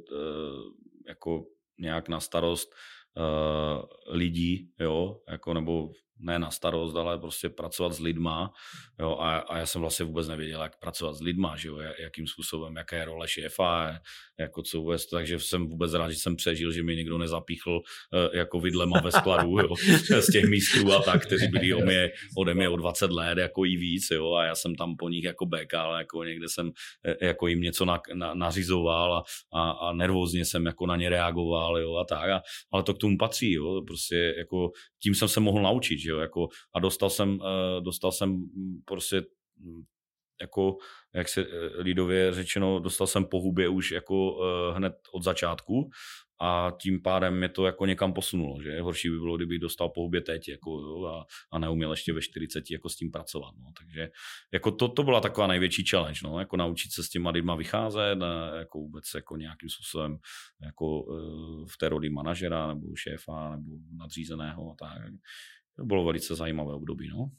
jako 1.07 1.45
nějak 1.79 2.09
na 2.09 2.19
starost 2.19 2.75
uh, 3.17 4.15
lidí, 4.15 4.71
jo, 4.79 5.21
jako 5.29 5.53
nebo 5.53 5.89
ne 6.19 6.39
na 6.39 6.51
starost, 6.51 6.95
ale 6.95 7.19
prostě 7.19 7.49
pracovat 7.49 7.93
s 7.93 7.99
lidma, 7.99 8.51
jo, 8.99 9.17
a, 9.19 9.37
a 9.37 9.57
já 9.57 9.65
jsem 9.65 9.81
vlastně 9.81 10.05
vůbec 10.05 10.27
nevěděl, 10.27 10.61
jak 10.61 10.79
pracovat 10.79 11.13
s 11.13 11.21
lidma, 11.21 11.55
že 11.57 11.67
jo, 11.67 11.77
jakým 11.99 12.27
způsobem, 12.27 12.75
jaká 12.75 12.95
je 12.95 13.05
role 13.05 13.27
šéfa, 13.27 13.99
jako 14.39 14.61
co 14.61 14.79
vůbec, 14.79 15.09
takže 15.09 15.39
jsem 15.39 15.67
vůbec 15.67 15.93
rád, 15.93 16.09
že 16.09 16.17
jsem 16.17 16.35
přežil, 16.35 16.71
že 16.71 16.83
mi 16.83 16.95
někdo 16.95 17.17
nezapíchl 17.17 17.71
uh, 17.71 18.35
jako 18.35 18.59
vidlema 18.59 19.01
ve 19.01 19.11
skladu, 19.11 19.59
jo, 19.59 19.75
z 20.21 20.31
těch 20.31 20.45
mistrů 20.45 20.91
a 20.91 21.01
tak, 21.01 21.25
kteří 21.25 21.47
byli 21.47 21.73
o 21.73 21.79
mě, 21.79 22.09
ode 22.37 22.53
mě 22.53 22.69
o 22.69 22.75
20 22.75 23.11
let, 23.11 23.37
jako 23.37 23.65
i 23.65 23.77
víc, 23.77 24.07
jo, 24.11 24.33
a 24.33 24.45
já 24.45 24.55
jsem 24.55 24.75
tam 24.75 24.95
po 24.95 25.09
nich 25.09 25.23
jako 25.23 25.45
bekal, 25.45 25.97
jako 25.97 26.23
někde 26.23 26.49
jsem 26.49 26.71
eh, 27.05 27.25
jako 27.27 27.47
jim 27.47 27.61
něco 27.61 27.85
na, 27.85 28.01
na, 28.13 28.33
nařizoval 28.33 29.13
a, 29.13 29.23
a, 29.53 29.71
a 29.71 29.93
nervózně 29.93 30.45
jsem 30.45 30.65
jako 30.65 30.85
na 30.85 30.95
ně 30.95 31.09
reagoval, 31.09 31.77
jo, 31.77 31.95
a 31.95 32.05
tak, 32.05 32.29
a, 32.29 32.41
ale 32.71 32.83
to 32.83 32.93
k 32.93 32.97
tomu 32.97 33.17
patří, 33.17 33.51
jo, 33.51 33.81
prostě 33.87 34.33
jako 34.37 34.71
tím 35.03 35.15
jsem 35.15 35.27
se 35.27 35.39
mohl 35.39 35.61
naučit, 35.61 35.99
že 36.07 36.11
jo, 36.11 36.19
jako 36.19 36.47
a 36.75 36.79
dostal 36.79 37.09
jsem, 37.09 37.29
uh, 37.29 37.83
dostal 37.83 38.11
jsem 38.11 38.49
prostě 38.85 39.21
mm, 39.57 39.83
jako, 40.41 40.77
jak 41.15 41.29
se 41.29 41.41
eh, 41.41 41.81
lidově 41.81 42.33
řečeno, 42.33 42.79
dostal 42.79 43.07
jsem 43.07 43.25
po 43.25 43.39
hubě 43.39 43.67
už 43.67 43.91
jako 43.91 44.31
uh, 44.31 44.75
hned 44.75 44.93
od 45.13 45.23
začátku 45.23 45.89
a 46.41 46.71
tím 46.81 47.01
pádem 47.01 47.37
mě 47.37 47.49
to 47.49 47.65
jako 47.65 47.85
někam 47.85 48.13
posunulo, 48.13 48.61
že 48.61 48.81
horší 48.81 49.09
by 49.09 49.17
bylo, 49.17 49.37
kdybych 49.37 49.59
dostal 49.59 49.89
po 49.89 50.01
hubě 50.01 50.21
teď 50.21 50.49
jako, 50.49 50.71
jo, 50.71 51.05
a, 51.05 51.25
a 51.51 51.59
neuměl 51.59 51.91
ještě 51.91 52.13
ve 52.13 52.21
40 52.21 52.63
jako 52.71 52.89
s 52.89 52.95
tím 52.95 53.11
pracovat, 53.11 53.53
no. 53.57 53.71
takže 53.77 54.09
jako 54.53 54.71
to, 54.71 54.87
to 54.87 55.03
byla 55.03 55.21
taková 55.21 55.47
největší 55.47 55.85
challenge, 55.85 56.19
no, 56.23 56.39
jako 56.39 56.57
naučit 56.57 56.91
se 56.91 57.03
s 57.03 57.09
těma 57.09 57.29
lidma 57.29 57.55
vycházet, 57.55 58.21
a 58.21 58.55
jako 58.55 58.79
vůbec 58.79 59.03
jako 59.15 59.37
nějakým 59.37 59.69
způsobem 59.69 60.17
jako 60.63 61.01
uh, 61.01 61.65
v 61.65 61.77
té 61.77 61.89
roli 61.89 62.09
manažera 62.09 62.67
nebo 62.67 62.87
šéfa 62.95 63.51
nebo 63.51 63.71
nadřízeného 63.97 64.71
a 64.71 64.75
tak. 64.79 65.11
To 65.77 65.85
bylo 65.85 66.03
velice 66.03 66.35
zajímavé 66.35 66.73
období, 66.73 67.09
no. 67.09 67.29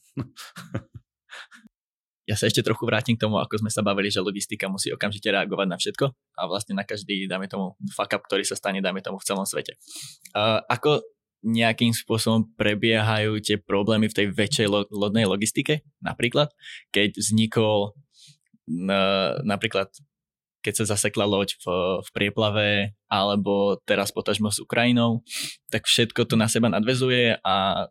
ja 2.29 2.37
sa 2.37 2.45
ešte 2.45 2.61
trochu 2.61 2.85
vrátim 2.85 3.17
k 3.17 3.25
tomu, 3.25 3.41
ako 3.41 3.65
sme 3.65 3.73
sa 3.73 3.81
bavili, 3.81 4.13
že 4.13 4.21
logistika 4.21 4.69
musí 4.69 4.93
okamžite 4.93 5.33
reagovať 5.33 5.67
na 5.67 5.81
všetko 5.81 6.07
a 6.13 6.43
vlastne 6.45 6.77
na 6.77 6.85
každý, 6.85 7.25
dáme 7.25 7.49
tomu, 7.49 7.73
fuck 7.97 8.13
up, 8.13 8.23
ktorý 8.29 8.45
sa 8.45 8.53
stane, 8.53 8.85
dáme 8.85 9.01
tomu 9.01 9.17
v 9.17 9.27
celom 9.27 9.49
svete. 9.49 9.81
Uh, 10.37 10.61
ako 10.69 11.01
nejakým 11.41 11.97
spôsobom 11.97 12.53
prebiehajú 12.59 13.41
tie 13.41 13.57
problémy 13.57 14.13
v 14.13 14.17
tej 14.17 14.27
väčšej 14.35 14.67
lo- 14.69 14.91
lodnej 14.93 15.25
logistike, 15.25 15.87
napríklad, 16.05 16.53
keď 16.93 17.17
vznikol 17.17 17.97
uh, 17.97 19.41
napríklad 19.43 19.89
keď 20.59 20.85
sa 20.85 20.99
zasekla 20.99 21.25
loď 21.25 21.55
v, 21.63 21.67
v 22.03 22.09
prieplave, 22.13 22.69
alebo 23.07 23.79
teraz 23.87 24.11
potažmo 24.11 24.51
s 24.51 24.59
Ukrajinou, 24.59 25.23
tak 25.71 25.87
všetko 25.87 26.27
to 26.27 26.35
na 26.35 26.51
seba 26.51 26.67
nadvezuje 26.67 27.39
a 27.47 27.87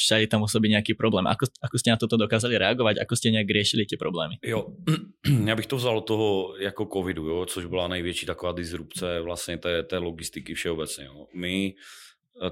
všade 0.00 0.26
tam 0.26 0.40
musí 0.40 0.58
být 0.60 0.68
nějaký 0.68 0.94
problém. 0.94 1.26
Ako, 1.26 1.46
ako 1.62 1.78
jste 1.78 1.90
na 1.90 1.96
toto 1.96 2.16
dokázali 2.16 2.58
reagovat? 2.58 2.96
Ako 2.98 3.16
jste 3.16 3.30
nějak 3.30 3.46
riešili 3.50 3.84
ty 3.86 3.96
problémy? 3.96 4.34
Jo, 4.44 4.66
já 5.44 5.56
bych 5.56 5.66
to 5.66 5.76
vzal 5.76 5.98
od 5.98 6.06
toho 6.06 6.56
jako 6.58 6.88
covidu, 6.92 7.28
jo, 7.28 7.46
což 7.46 7.64
byla 7.64 7.88
největší 7.88 8.26
taková 8.26 8.52
disrupce 8.52 9.20
vlastně 9.20 9.58
té, 9.58 9.82
té 9.82 9.98
logistiky 9.98 10.54
všeobecně. 10.54 11.04
Jo. 11.04 11.26
My 11.34 11.74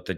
teď 0.03 0.17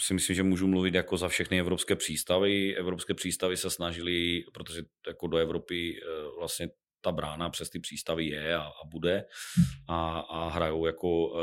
si 0.00 0.14
myslím, 0.14 0.36
že 0.36 0.42
můžu 0.42 0.66
mluvit 0.66 0.94
jako 0.94 1.16
za 1.16 1.28
všechny 1.28 1.60
evropské 1.60 1.96
přístavy. 1.96 2.76
Evropské 2.76 3.14
přístavy 3.14 3.56
se 3.56 3.70
snažili, 3.70 4.44
protože 4.52 4.82
jako 5.06 5.26
do 5.26 5.36
Evropy 5.36 6.00
eh, 6.02 6.06
vlastně 6.38 6.68
ta 7.00 7.12
brána 7.12 7.50
přes 7.50 7.70
ty 7.70 7.80
přístavy 7.80 8.26
je 8.26 8.54
a, 8.54 8.62
a 8.62 8.86
bude 8.86 9.24
a, 9.88 10.18
a 10.18 10.48
hrajou 10.48 10.86
jako 10.86 11.26
uh, 11.26 11.38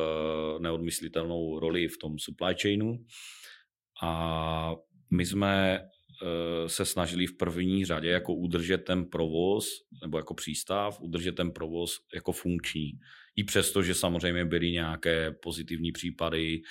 neodmyslitelnou 0.60 1.60
roli 1.60 1.88
v 1.88 1.98
tom 1.98 2.20
supply 2.20 2.56
chainu. 2.62 2.98
A 4.04 4.76
my 5.12 5.26
jsme 5.26 5.80
eh, 5.80 6.70
se 6.70 6.86
snažili 6.86 7.28
v 7.28 7.38
první 7.38 7.86
řadě 7.86 8.10
jako 8.10 8.34
udržet 8.34 8.78
ten 8.78 9.06
provoz, 9.06 9.68
nebo 10.02 10.18
jako 10.18 10.34
přístav, 10.34 11.02
udržet 11.02 11.36
ten 11.36 11.52
provoz 11.52 11.98
jako 12.16 12.32
funkční. 12.32 12.92
I 13.36 13.44
přesto, 13.44 13.84
že 13.84 13.94
samozřejmě 13.94 14.46
byly 14.46 14.72
nějaké 14.72 15.32
pozitivní 15.32 15.92
případy 15.92 16.62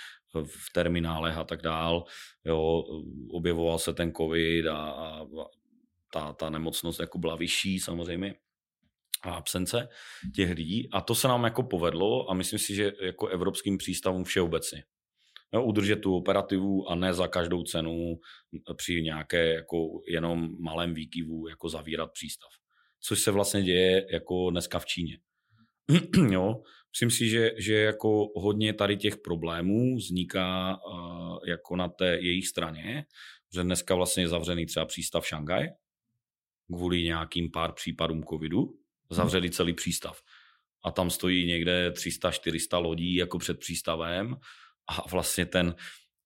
v 0.42 0.72
terminálech 0.72 1.36
a 1.36 1.44
tak 1.44 1.62
dál. 1.62 2.04
Jo, 2.44 2.84
objevoval 3.30 3.78
se 3.78 3.94
ten 3.94 4.12
covid 4.12 4.66
a, 4.66 4.76
a 4.76 5.26
ta, 6.12 6.32
ta 6.32 6.50
nemocnost 6.50 7.00
jako 7.00 7.18
byla 7.18 7.36
vyšší 7.36 7.80
samozřejmě 7.80 8.34
a 9.22 9.34
absence 9.34 9.88
těch 10.34 10.50
lidí. 10.50 10.88
A 10.92 11.00
to 11.00 11.14
se 11.14 11.28
nám 11.28 11.44
jako 11.44 11.62
povedlo 11.62 12.30
a 12.30 12.34
myslím 12.34 12.58
si, 12.58 12.74
že 12.74 12.92
jako 13.02 13.26
evropským 13.26 13.78
přístavům 13.78 14.24
všeobecně 14.24 14.84
no, 15.52 15.64
udržet 15.64 15.96
tu 15.96 16.16
operativu 16.16 16.90
a 16.90 16.94
ne 16.94 17.14
za 17.14 17.28
každou 17.28 17.62
cenu 17.62 18.20
při 18.76 19.02
nějaké 19.02 19.54
jako 19.54 20.00
jenom 20.08 20.56
malém 20.58 20.94
výkyvu 20.94 21.48
jako 21.48 21.68
zavírat 21.68 22.12
přístav. 22.12 22.50
Což 23.00 23.20
se 23.20 23.30
vlastně 23.30 23.62
děje 23.62 24.06
jako 24.12 24.50
dneska 24.50 24.78
v 24.78 24.86
Číně. 24.86 25.18
jo, 26.30 26.62
myslím 26.92 27.10
si, 27.10 27.28
že, 27.28 27.50
že 27.58 27.74
jako 27.74 28.28
hodně 28.36 28.72
tady 28.72 28.96
těch 28.96 29.16
problémů 29.16 29.96
vzniká 29.96 30.78
uh, 30.86 31.38
jako 31.46 31.76
na 31.76 31.88
té 31.88 32.06
jejich 32.06 32.48
straně, 32.48 33.04
že 33.54 33.62
dneska 33.62 33.94
vlastně 33.94 34.22
je 34.22 34.28
zavřený 34.28 34.66
třeba 34.66 34.86
přístav 34.86 35.26
Šangaj 35.26 35.68
kvůli 36.66 37.02
nějakým 37.02 37.50
pár 37.50 37.72
případům 37.72 38.24
covidu, 38.24 38.78
zavřeli 39.10 39.50
celý 39.50 39.72
přístav. 39.72 40.20
A 40.84 40.90
tam 40.90 41.10
stojí 41.10 41.46
někde 41.46 41.90
300-400 41.90 42.82
lodí 42.82 43.14
jako 43.14 43.38
před 43.38 43.58
přístavem 43.58 44.36
a 44.88 45.08
vlastně 45.08 45.46
ten, 45.46 45.74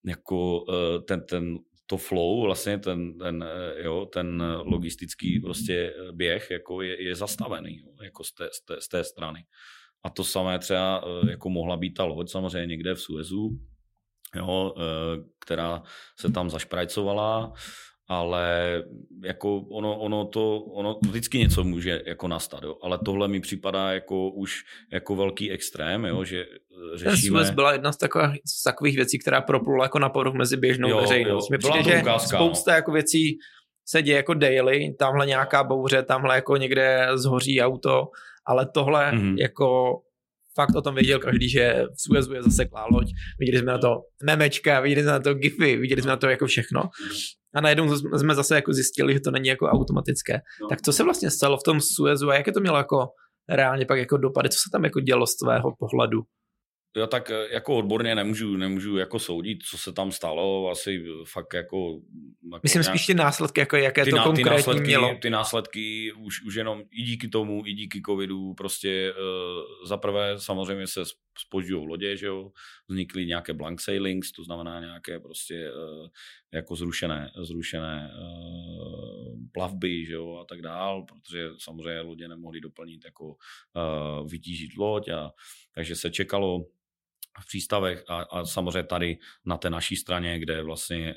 jako, 0.07 0.65
eh, 0.73 1.03
ten, 1.03 1.27
ten, 1.27 1.59
to 1.87 1.97
flow, 1.97 2.43
vlastně 2.43 2.79
ten, 2.79 3.19
ten, 3.19 3.45
eh, 3.49 3.83
jo, 3.83 4.07
ten 4.07 4.43
logistický 4.65 5.41
prostě 5.41 5.95
běh 6.13 6.51
jako 6.51 6.83
je, 6.83 7.03
je 7.03 7.15
zastavený 7.15 7.79
jo, 7.79 7.89
jako 8.03 8.25
z 8.25 8.33
té, 8.33 8.49
z, 8.53 8.65
té, 8.65 8.81
z 8.81 8.89
té 8.89 9.05
strany. 9.05 9.45
A 10.03 10.11
to 10.11 10.25
samé 10.25 10.59
třeba 10.59 11.05
eh, 11.05 11.31
jako 11.31 11.51
mohla 11.51 11.77
být 11.77 11.95
ta 11.95 12.05
loď 12.05 12.31
samozřejmě 12.31 12.67
někde 12.67 12.95
v 12.95 13.01
Suezu, 13.01 13.59
jo, 14.37 14.75
která 15.41 15.83
se 16.21 16.33
tam 16.33 16.51
zašprajcovala, 16.51 17.53
ale 18.09 18.83
jako 19.25 19.57
ono, 19.59 19.99
ono 19.99 20.25
to, 20.25 20.59
ono 20.59 20.99
vždycky 21.09 21.39
něco 21.39 21.65
může 21.65 22.03
jako 22.07 22.29
nastat, 22.29 22.63
jo. 22.63 22.77
ale 22.83 22.99
tohle 23.05 23.29
mi 23.29 23.41
připadá 23.41 23.93
jako 23.93 24.31
už 24.31 24.65
jako 24.93 25.17
velký 25.17 25.51
extrém, 25.51 26.05
jo, 26.05 26.25
že 26.25 26.41
eh, 26.41 26.99
řešíme... 26.99 27.45
Ten 27.45 27.55
byla 27.55 27.73
jedna 27.73 27.93
z 27.93 27.97
takových, 27.97 28.41
z 28.59 28.63
takových 28.63 28.97
věcí, 28.97 29.19
která 29.19 29.41
proplula 29.41 29.85
jako 29.85 29.99
na 29.99 30.09
povrch 30.09 30.35
mezi 30.35 30.57
běžnou 30.57 30.89
jo, 30.89 31.01
veřejností. 31.01 31.53
Mi 31.53 31.59
přijde, 31.59 31.83
že 31.83 32.03
ukázka, 32.03 32.37
spousta 32.37 32.71
no. 32.71 32.77
jako 32.77 32.93
věcí 32.93 33.39
se 33.89 34.03
děje 34.03 34.17
jako 34.17 34.35
daily, 34.35 34.95
tamhle 34.99 35.27
nějaká 35.27 35.65
bouře, 35.65 36.03
tamhle 36.03 36.35
jako 36.35 36.57
někde 36.57 37.09
zhoří 37.15 37.61
auto, 37.61 38.05
ale 38.47 38.67
tohle 38.75 39.13
mm-hmm. 39.13 39.35
jako 39.39 39.99
fakt 40.55 40.77
o 40.77 40.83
tom 40.83 40.95
věděl 40.95 41.19
každý, 41.19 41.49
že 41.49 41.85
v 41.95 42.01
Suezu 42.01 42.35
je 42.35 42.43
zase 42.43 42.69
loď. 42.91 43.07
Viděli 43.39 43.59
jsme 43.59 43.73
na 43.73 43.79
to 43.79 43.89
memečka, 44.25 44.81
viděli 44.81 45.03
jsme 45.03 45.13
na 45.13 45.21
to 45.21 45.35
gify, 45.35 45.77
viděli 45.77 46.03
jsme 46.03 46.11
na 46.11 46.17
to 46.17 46.29
jako 46.29 46.47
všechno. 46.47 46.83
A 47.55 47.61
najednou 47.61 47.97
jsme 47.97 48.35
zase 48.35 48.55
jako 48.55 48.73
zjistili, 48.73 49.13
že 49.15 49.21
to 49.21 49.31
není 49.31 49.49
jako 49.49 49.67
automatické. 49.67 50.41
No. 50.63 50.69
Tak 50.69 50.83
co 50.83 50.93
se 50.93 51.05
vlastně 51.05 51.31
stalo 51.31 51.57
v 51.57 51.63
tom 51.63 51.81
Suezu 51.81 52.31
a 52.31 52.35
jaké 52.35 52.53
to 52.53 52.61
mělo 52.61 52.77
jako 52.77 53.09
reálně 53.49 53.87
pak 53.87 53.99
jako 53.99 54.17
dopady? 54.17 54.49
Co 54.49 54.57
se 54.57 54.71
tam 54.73 54.85
jako 54.85 55.01
dělo 55.01 55.27
z 55.27 55.37
tvého 55.37 55.73
pohledu? 55.79 56.23
Jo, 56.99 57.07
tak 57.07 57.31
eh, 57.31 57.47
jako 57.51 57.77
odborně 57.77 58.15
nemůžu, 58.15 58.57
nemůžu 58.57 58.97
jako 58.97 59.19
soudit, 59.19 59.63
co 59.63 59.79
se 59.79 59.93
tam 59.93 60.13
stalo, 60.13 60.71
asi 60.71 61.05
fakt 61.25 61.55
jako... 61.55 62.01
jako 62.53 62.61
Myslím 62.63 62.83
nějak... 62.83 62.97
spíš 62.97 63.07
ty 63.07 63.15
následky, 63.15 63.61
jako 63.61 63.77
jaké 63.77 64.05
ty 64.05 64.11
to 64.11 64.17
konkrétně 64.17 64.45
ty 64.45 64.51
následky, 64.51 64.87
mělo. 64.87 65.15
Ty 65.23 65.31
následky 65.31 66.13
už, 66.13 66.43
už 66.43 66.55
jenom 66.55 66.83
i 66.91 67.03
díky 67.03 67.29
tomu, 67.29 67.63
i 67.67 67.73
díky 67.73 68.03
covidu, 68.07 68.55
prostě 68.55 69.13
uh, 69.13 69.89
zaprvé 69.89 70.35
samozřejmě 70.39 70.87
se 70.87 71.05
spožďují 71.39 71.89
lodě, 71.89 72.17
že 72.17 72.27
jo, 72.27 72.51
vznikly 72.89 73.27
nějaké 73.27 73.55
blank 73.55 73.81
sailings, 73.81 74.33
to 74.33 74.45
znamená 74.45 74.81
nějaké 74.81 75.21
prostě 75.21 75.73
uh, 75.73 76.09
jako 76.53 76.77
zrušené, 76.77 77.31
zrušené 77.43 78.11
uh, 78.21 79.39
plavby, 79.53 80.05
že 80.05 80.15
jo, 80.15 80.37
a 80.37 80.45
tak 80.45 80.63
dál, 80.63 81.03
protože 81.03 81.49
samozřejmě 81.59 82.01
lodě 82.01 82.29
nemohly 82.29 82.61
doplnit 82.61 83.05
jako 83.05 83.27
uh, 83.27 84.31
vytížit 84.31 84.77
loď 84.77 85.09
a 85.09 85.31
takže 85.75 85.97
se 85.97 86.11
čekalo 86.11 86.65
v 87.41 87.47
přístavech 87.47 88.05
a, 88.09 88.23
a 88.23 88.45
samozřejmě 88.45 88.83
tady 88.83 89.19
na 89.47 89.57
té 89.57 89.71
naší 89.71 89.97
straně, 89.97 90.39
kde 90.39 90.63
vlastně 90.63 91.15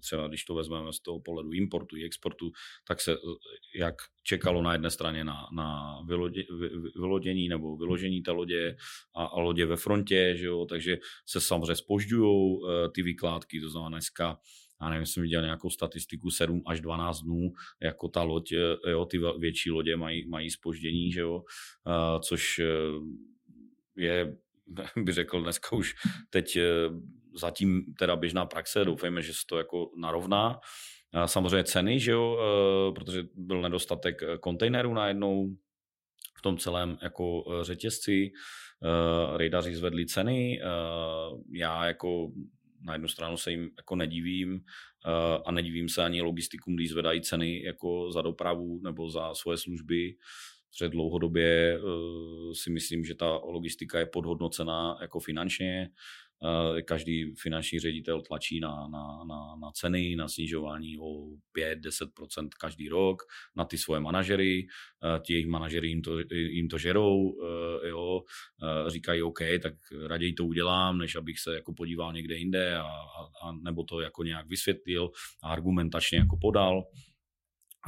třeba 0.00 0.28
když 0.28 0.44
to 0.44 0.54
vezmeme 0.54 0.92
z 0.92 1.00
toho 1.00 1.20
pohledu 1.20 1.52
importu 1.52 1.96
i 1.96 2.04
exportu, 2.04 2.52
tak 2.86 3.00
se 3.00 3.16
jak 3.74 3.94
čekalo 4.22 4.62
na 4.62 4.72
jedné 4.72 4.90
straně 4.90 5.24
na, 5.24 5.48
na 5.52 5.98
vylodě, 6.06 6.42
vy, 6.60 6.68
vylodění 6.96 7.48
nebo 7.48 7.76
vyložení 7.76 8.22
té 8.22 8.30
lodě 8.30 8.76
a, 9.16 9.24
a 9.24 9.40
lodě 9.40 9.66
ve 9.66 9.76
frontě, 9.76 10.34
že 10.36 10.46
jo, 10.46 10.66
takže 10.66 10.98
se 11.26 11.40
samozřejmě 11.40 11.74
spožďují 11.74 12.58
ty 12.94 13.02
vykládky, 13.02 13.60
to 13.60 13.70
znamená 13.70 13.88
dneska 13.88 14.38
já 14.82 14.88
nevím, 14.88 15.06
jsem 15.06 15.22
viděl 15.22 15.42
nějakou 15.42 15.70
statistiku 15.70 16.30
7 16.30 16.62
až 16.66 16.80
12 16.80 17.22
dnů, 17.22 17.52
jako 17.82 18.08
ta 18.08 18.22
loď, 18.22 18.52
jo, 18.86 19.04
ty 19.04 19.18
větší 19.38 19.70
lodě 19.70 19.96
mají, 19.96 20.28
mají 20.28 20.50
spoždění, 20.50 21.12
že 21.12 21.20
jo, 21.20 21.42
což 22.22 22.60
je 23.96 24.36
bych 24.96 25.14
řekl 25.14 25.42
dneska 25.42 25.76
už 25.76 25.94
teď 26.30 26.56
eh, 26.56 26.64
zatím 27.34 27.94
teda 27.98 28.16
běžná 28.16 28.46
praxe, 28.46 28.84
doufejme, 28.84 29.22
že 29.22 29.32
se 29.32 29.40
to 29.48 29.58
jako 29.58 29.90
narovná. 29.96 30.60
Samozřejmě 31.26 31.64
ceny, 31.64 32.00
že 32.00 32.12
jo, 32.12 32.38
eh, 32.40 32.92
protože 32.92 33.22
byl 33.34 33.62
nedostatek 33.62 34.22
eh, 34.22 34.38
kontejnerů 34.38 34.94
najednou 34.94 35.56
v 36.38 36.42
tom 36.42 36.58
celém 36.58 36.98
jako 37.02 37.44
řetězci. 37.62 38.32
Rejdaři 39.36 39.76
zvedli 39.76 40.06
ceny, 40.06 40.60
já 41.52 41.86
jako 41.86 42.28
na 42.80 42.92
jednu 42.92 43.08
stranu 43.08 43.36
se 43.36 43.50
jim 43.50 43.70
jako 43.76 43.96
nedivím 43.96 44.60
a 45.44 45.52
nedivím 45.52 45.88
se 45.88 46.02
ani 46.02 46.22
logistikům, 46.22 46.76
když 46.76 46.90
zvedají 46.90 47.20
ceny 47.20 47.62
jako 47.62 48.12
za 48.12 48.22
dopravu 48.22 48.80
nebo 48.82 49.10
za 49.10 49.34
svoje 49.34 49.58
služby 49.58 50.14
protože 50.78 50.88
dlouhodobě 50.88 51.80
uh, 51.80 52.52
si 52.52 52.70
myslím, 52.70 53.04
že 53.04 53.14
ta 53.14 53.26
logistika 53.44 53.98
je 53.98 54.06
podhodnocená 54.06 54.98
jako 55.00 55.20
finančně. 55.20 55.90
Uh, 56.40 56.80
každý 56.80 57.34
finanční 57.34 57.78
ředitel 57.78 58.22
tlačí 58.22 58.60
na, 58.60 58.88
na, 58.88 59.24
na, 59.24 59.56
na 59.60 59.70
ceny, 59.70 60.16
na 60.16 60.28
snižování 60.28 60.98
o 60.98 61.04
5-10% 61.58 62.48
každý 62.60 62.88
rok, 62.88 63.22
na 63.56 63.64
ty 63.64 63.78
svoje 63.78 64.00
manažery. 64.00 64.66
Uh, 65.04 65.22
ti 65.22 65.32
jejich 65.32 65.46
manažery 65.46 65.88
jim 65.88 66.02
to, 66.02 66.18
jim 66.30 66.68
to 66.68 66.78
žerou, 66.78 67.34
jo, 67.88 68.22
říkají 68.88 69.22
OK, 69.22 69.38
tak 69.62 69.74
raději 70.06 70.32
to 70.32 70.46
udělám, 70.46 70.98
než 70.98 71.16
abych 71.16 71.38
se 71.38 71.54
jako 71.54 71.72
podíval 71.72 72.12
někde 72.12 72.36
jinde 72.36 72.76
a, 72.76 72.82
a, 72.82 73.48
a 73.48 73.52
nebo 73.52 73.84
to 73.84 74.00
jako 74.00 74.22
nějak 74.22 74.48
vysvětlil 74.48 75.10
a 75.42 75.48
argumentačně 75.48 76.18
jako 76.18 76.36
podal. 76.40 76.84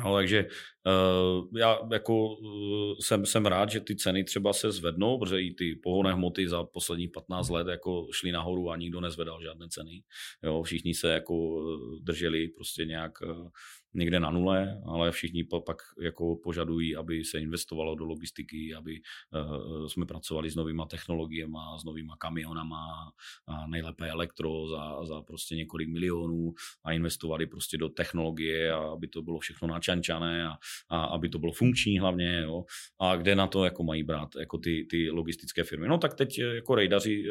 No, 0.04 0.14
takže 0.14 0.46
uh, 0.86 1.58
já 1.58 1.78
jako 1.92 2.34
uh, 2.34 2.94
jsem, 3.00 3.26
jsem 3.26 3.46
rád, 3.46 3.70
že 3.70 3.80
ty 3.80 3.96
ceny 3.96 4.24
třeba 4.24 4.52
se 4.52 4.72
zvednou, 4.72 5.18
protože 5.18 5.42
i 5.42 5.54
ty 5.54 5.74
pohonné 5.82 6.12
hmoty 6.12 6.48
za 6.48 6.64
posledních 6.64 7.10
15 7.10 7.48
let 7.48 7.66
jako 7.66 8.06
šly 8.12 8.32
nahoru 8.32 8.70
a 8.70 8.76
nikdo 8.76 9.00
nezvedal 9.00 9.42
žádné 9.42 9.68
ceny. 9.68 10.02
Jo, 10.42 10.62
všichni 10.62 10.94
se 10.94 11.12
jako 11.12 11.64
drželi 12.00 12.48
prostě 12.48 12.84
nějak 12.84 13.12
uh, 13.22 13.48
někde 13.94 14.20
na 14.20 14.31
nule, 14.31 14.83
ale 14.87 15.11
všichni 15.11 15.44
pak 15.44 15.76
jako 16.00 16.37
požadují, 16.37 16.96
aby 16.96 17.24
se 17.24 17.40
investovalo 17.40 17.94
do 17.94 18.05
logistiky, 18.05 18.74
aby 18.74 19.00
uh, 19.35 19.87
jsme 19.87 20.07
pracovali 20.07 20.50
s 20.50 20.57
novýma 20.57 20.87
technologiemi, 20.87 21.59
s 21.81 21.85
novýma 21.85 22.16
kamionama 22.16 23.12
a 23.46 23.66
nejlépe 23.66 24.09
elektro 24.09 24.68
za, 24.68 25.05
za 25.05 25.22
prostě 25.22 25.57
několik 25.57 25.88
milionů 25.88 26.55
a 26.85 26.92
investovali 26.92 27.46
prostě 27.46 27.79
do 27.79 27.88
technologie 27.88 28.72
a 28.72 28.79
aby 28.79 29.09
to 29.09 29.22
bylo 29.22 29.38
všechno 29.38 29.68
načančané 29.68 30.46
a, 30.46 30.57
a 30.88 31.05
aby 31.05 31.29
to 31.29 31.38
bylo 31.38 31.53
funkční 31.53 31.98
hlavně, 31.98 32.40
jo. 32.40 32.64
A 33.00 33.16
kde 33.16 33.35
na 33.35 33.46
to 33.46 33.64
jako 33.64 33.83
mají 33.85 34.03
brát 34.03 34.29
jako 34.40 34.59
ty, 34.59 34.87
ty 34.90 35.11
logistické 35.11 35.64
firmy. 35.64 35.88
No 35.88 35.98
tak 35.98 36.14
teď 36.14 36.38
jako 36.38 36.74
rejdaři 36.74 37.24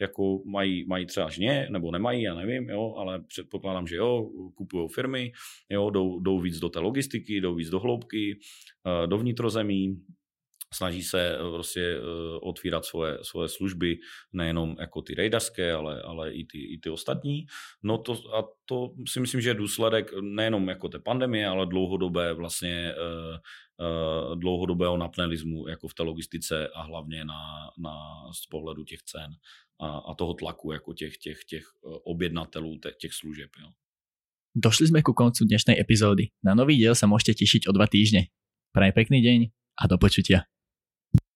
jako 0.00 0.42
mají, 0.44 0.84
mají 0.86 1.06
třeba 1.06 1.30
žně, 1.30 1.68
nebo 1.70 1.90
nemají, 1.90 2.22
já 2.22 2.34
nevím, 2.34 2.68
jo, 2.68 2.94
ale 2.96 3.22
předpokládám, 3.22 3.86
že 3.86 3.96
jo, 3.96 4.30
kupují 4.54 4.88
firmy, 4.88 5.32
jo, 5.70 5.85
jdou, 5.90 6.20
jdou 6.20 6.40
víc 6.40 6.58
do 6.58 6.68
té 6.68 6.78
logistiky, 6.78 7.40
jdou 7.40 7.54
víc 7.54 7.70
do 7.70 7.80
hloubky, 7.80 8.38
eh, 8.86 9.06
do 9.06 9.18
vnitrozemí, 9.18 10.02
snaží 10.74 11.02
se 11.02 11.34
eh, 11.34 11.38
prostě 11.38 11.80
eh, 11.80 12.00
otvírat 12.42 12.84
svoje, 12.84 13.18
svoje 13.22 13.48
služby, 13.48 13.98
nejenom 14.32 14.76
jako 14.80 15.02
ty 15.02 15.14
rejdařské, 15.14 15.72
ale, 15.72 16.02
ale 16.02 16.32
i, 16.32 16.44
ty, 16.44 16.58
i 16.58 16.78
ty 16.78 16.90
ostatní. 16.90 17.46
No 17.82 17.98
to, 17.98 18.12
a 18.12 18.44
to 18.64 18.90
si 19.08 19.20
myslím, 19.20 19.40
že 19.40 19.50
je 19.50 19.54
důsledek 19.54 20.10
nejenom 20.20 20.68
jako 20.68 20.88
té 20.88 20.98
pandemie, 20.98 21.46
ale 21.46 21.66
dlouhodobé 21.66 22.32
vlastně 22.32 22.94
dlouhodobého 24.34 24.96
napnelismu 24.96 25.68
jako 25.68 25.88
v 25.88 25.94
té 25.94 26.02
logistice 26.02 26.68
a 26.68 26.82
hlavně 26.82 27.24
na, 27.24 27.70
na, 27.78 27.92
z 28.32 28.46
pohledu 28.46 28.84
těch 28.84 29.02
cen 29.02 29.30
a, 29.80 29.98
a 29.98 30.14
toho 30.14 30.34
tlaku 30.34 30.72
jako 30.72 30.94
těch, 30.94 31.16
těch, 31.16 31.44
těch 31.44 31.64
objednatelů 32.04 32.78
těch, 32.78 32.96
těch 32.96 33.12
služeb. 33.12 33.50
Jo. 33.60 33.68
Došli 34.56 34.88
sme 34.88 35.04
ku 35.04 35.12
koncu 35.12 35.44
dnešnej 35.44 35.76
epizódy. 35.76 36.32
Na 36.40 36.56
nový 36.56 36.80
diel 36.80 36.96
sa 36.96 37.04
môžete 37.04 37.44
tešiť 37.44 37.68
o 37.68 37.76
dva 37.76 37.84
týždne. 37.84 38.32
Prajem 38.72 38.96
pekný 38.96 39.20
deň 39.20 39.38
a 39.52 39.84
do 39.84 40.00
počutia. 40.00 40.48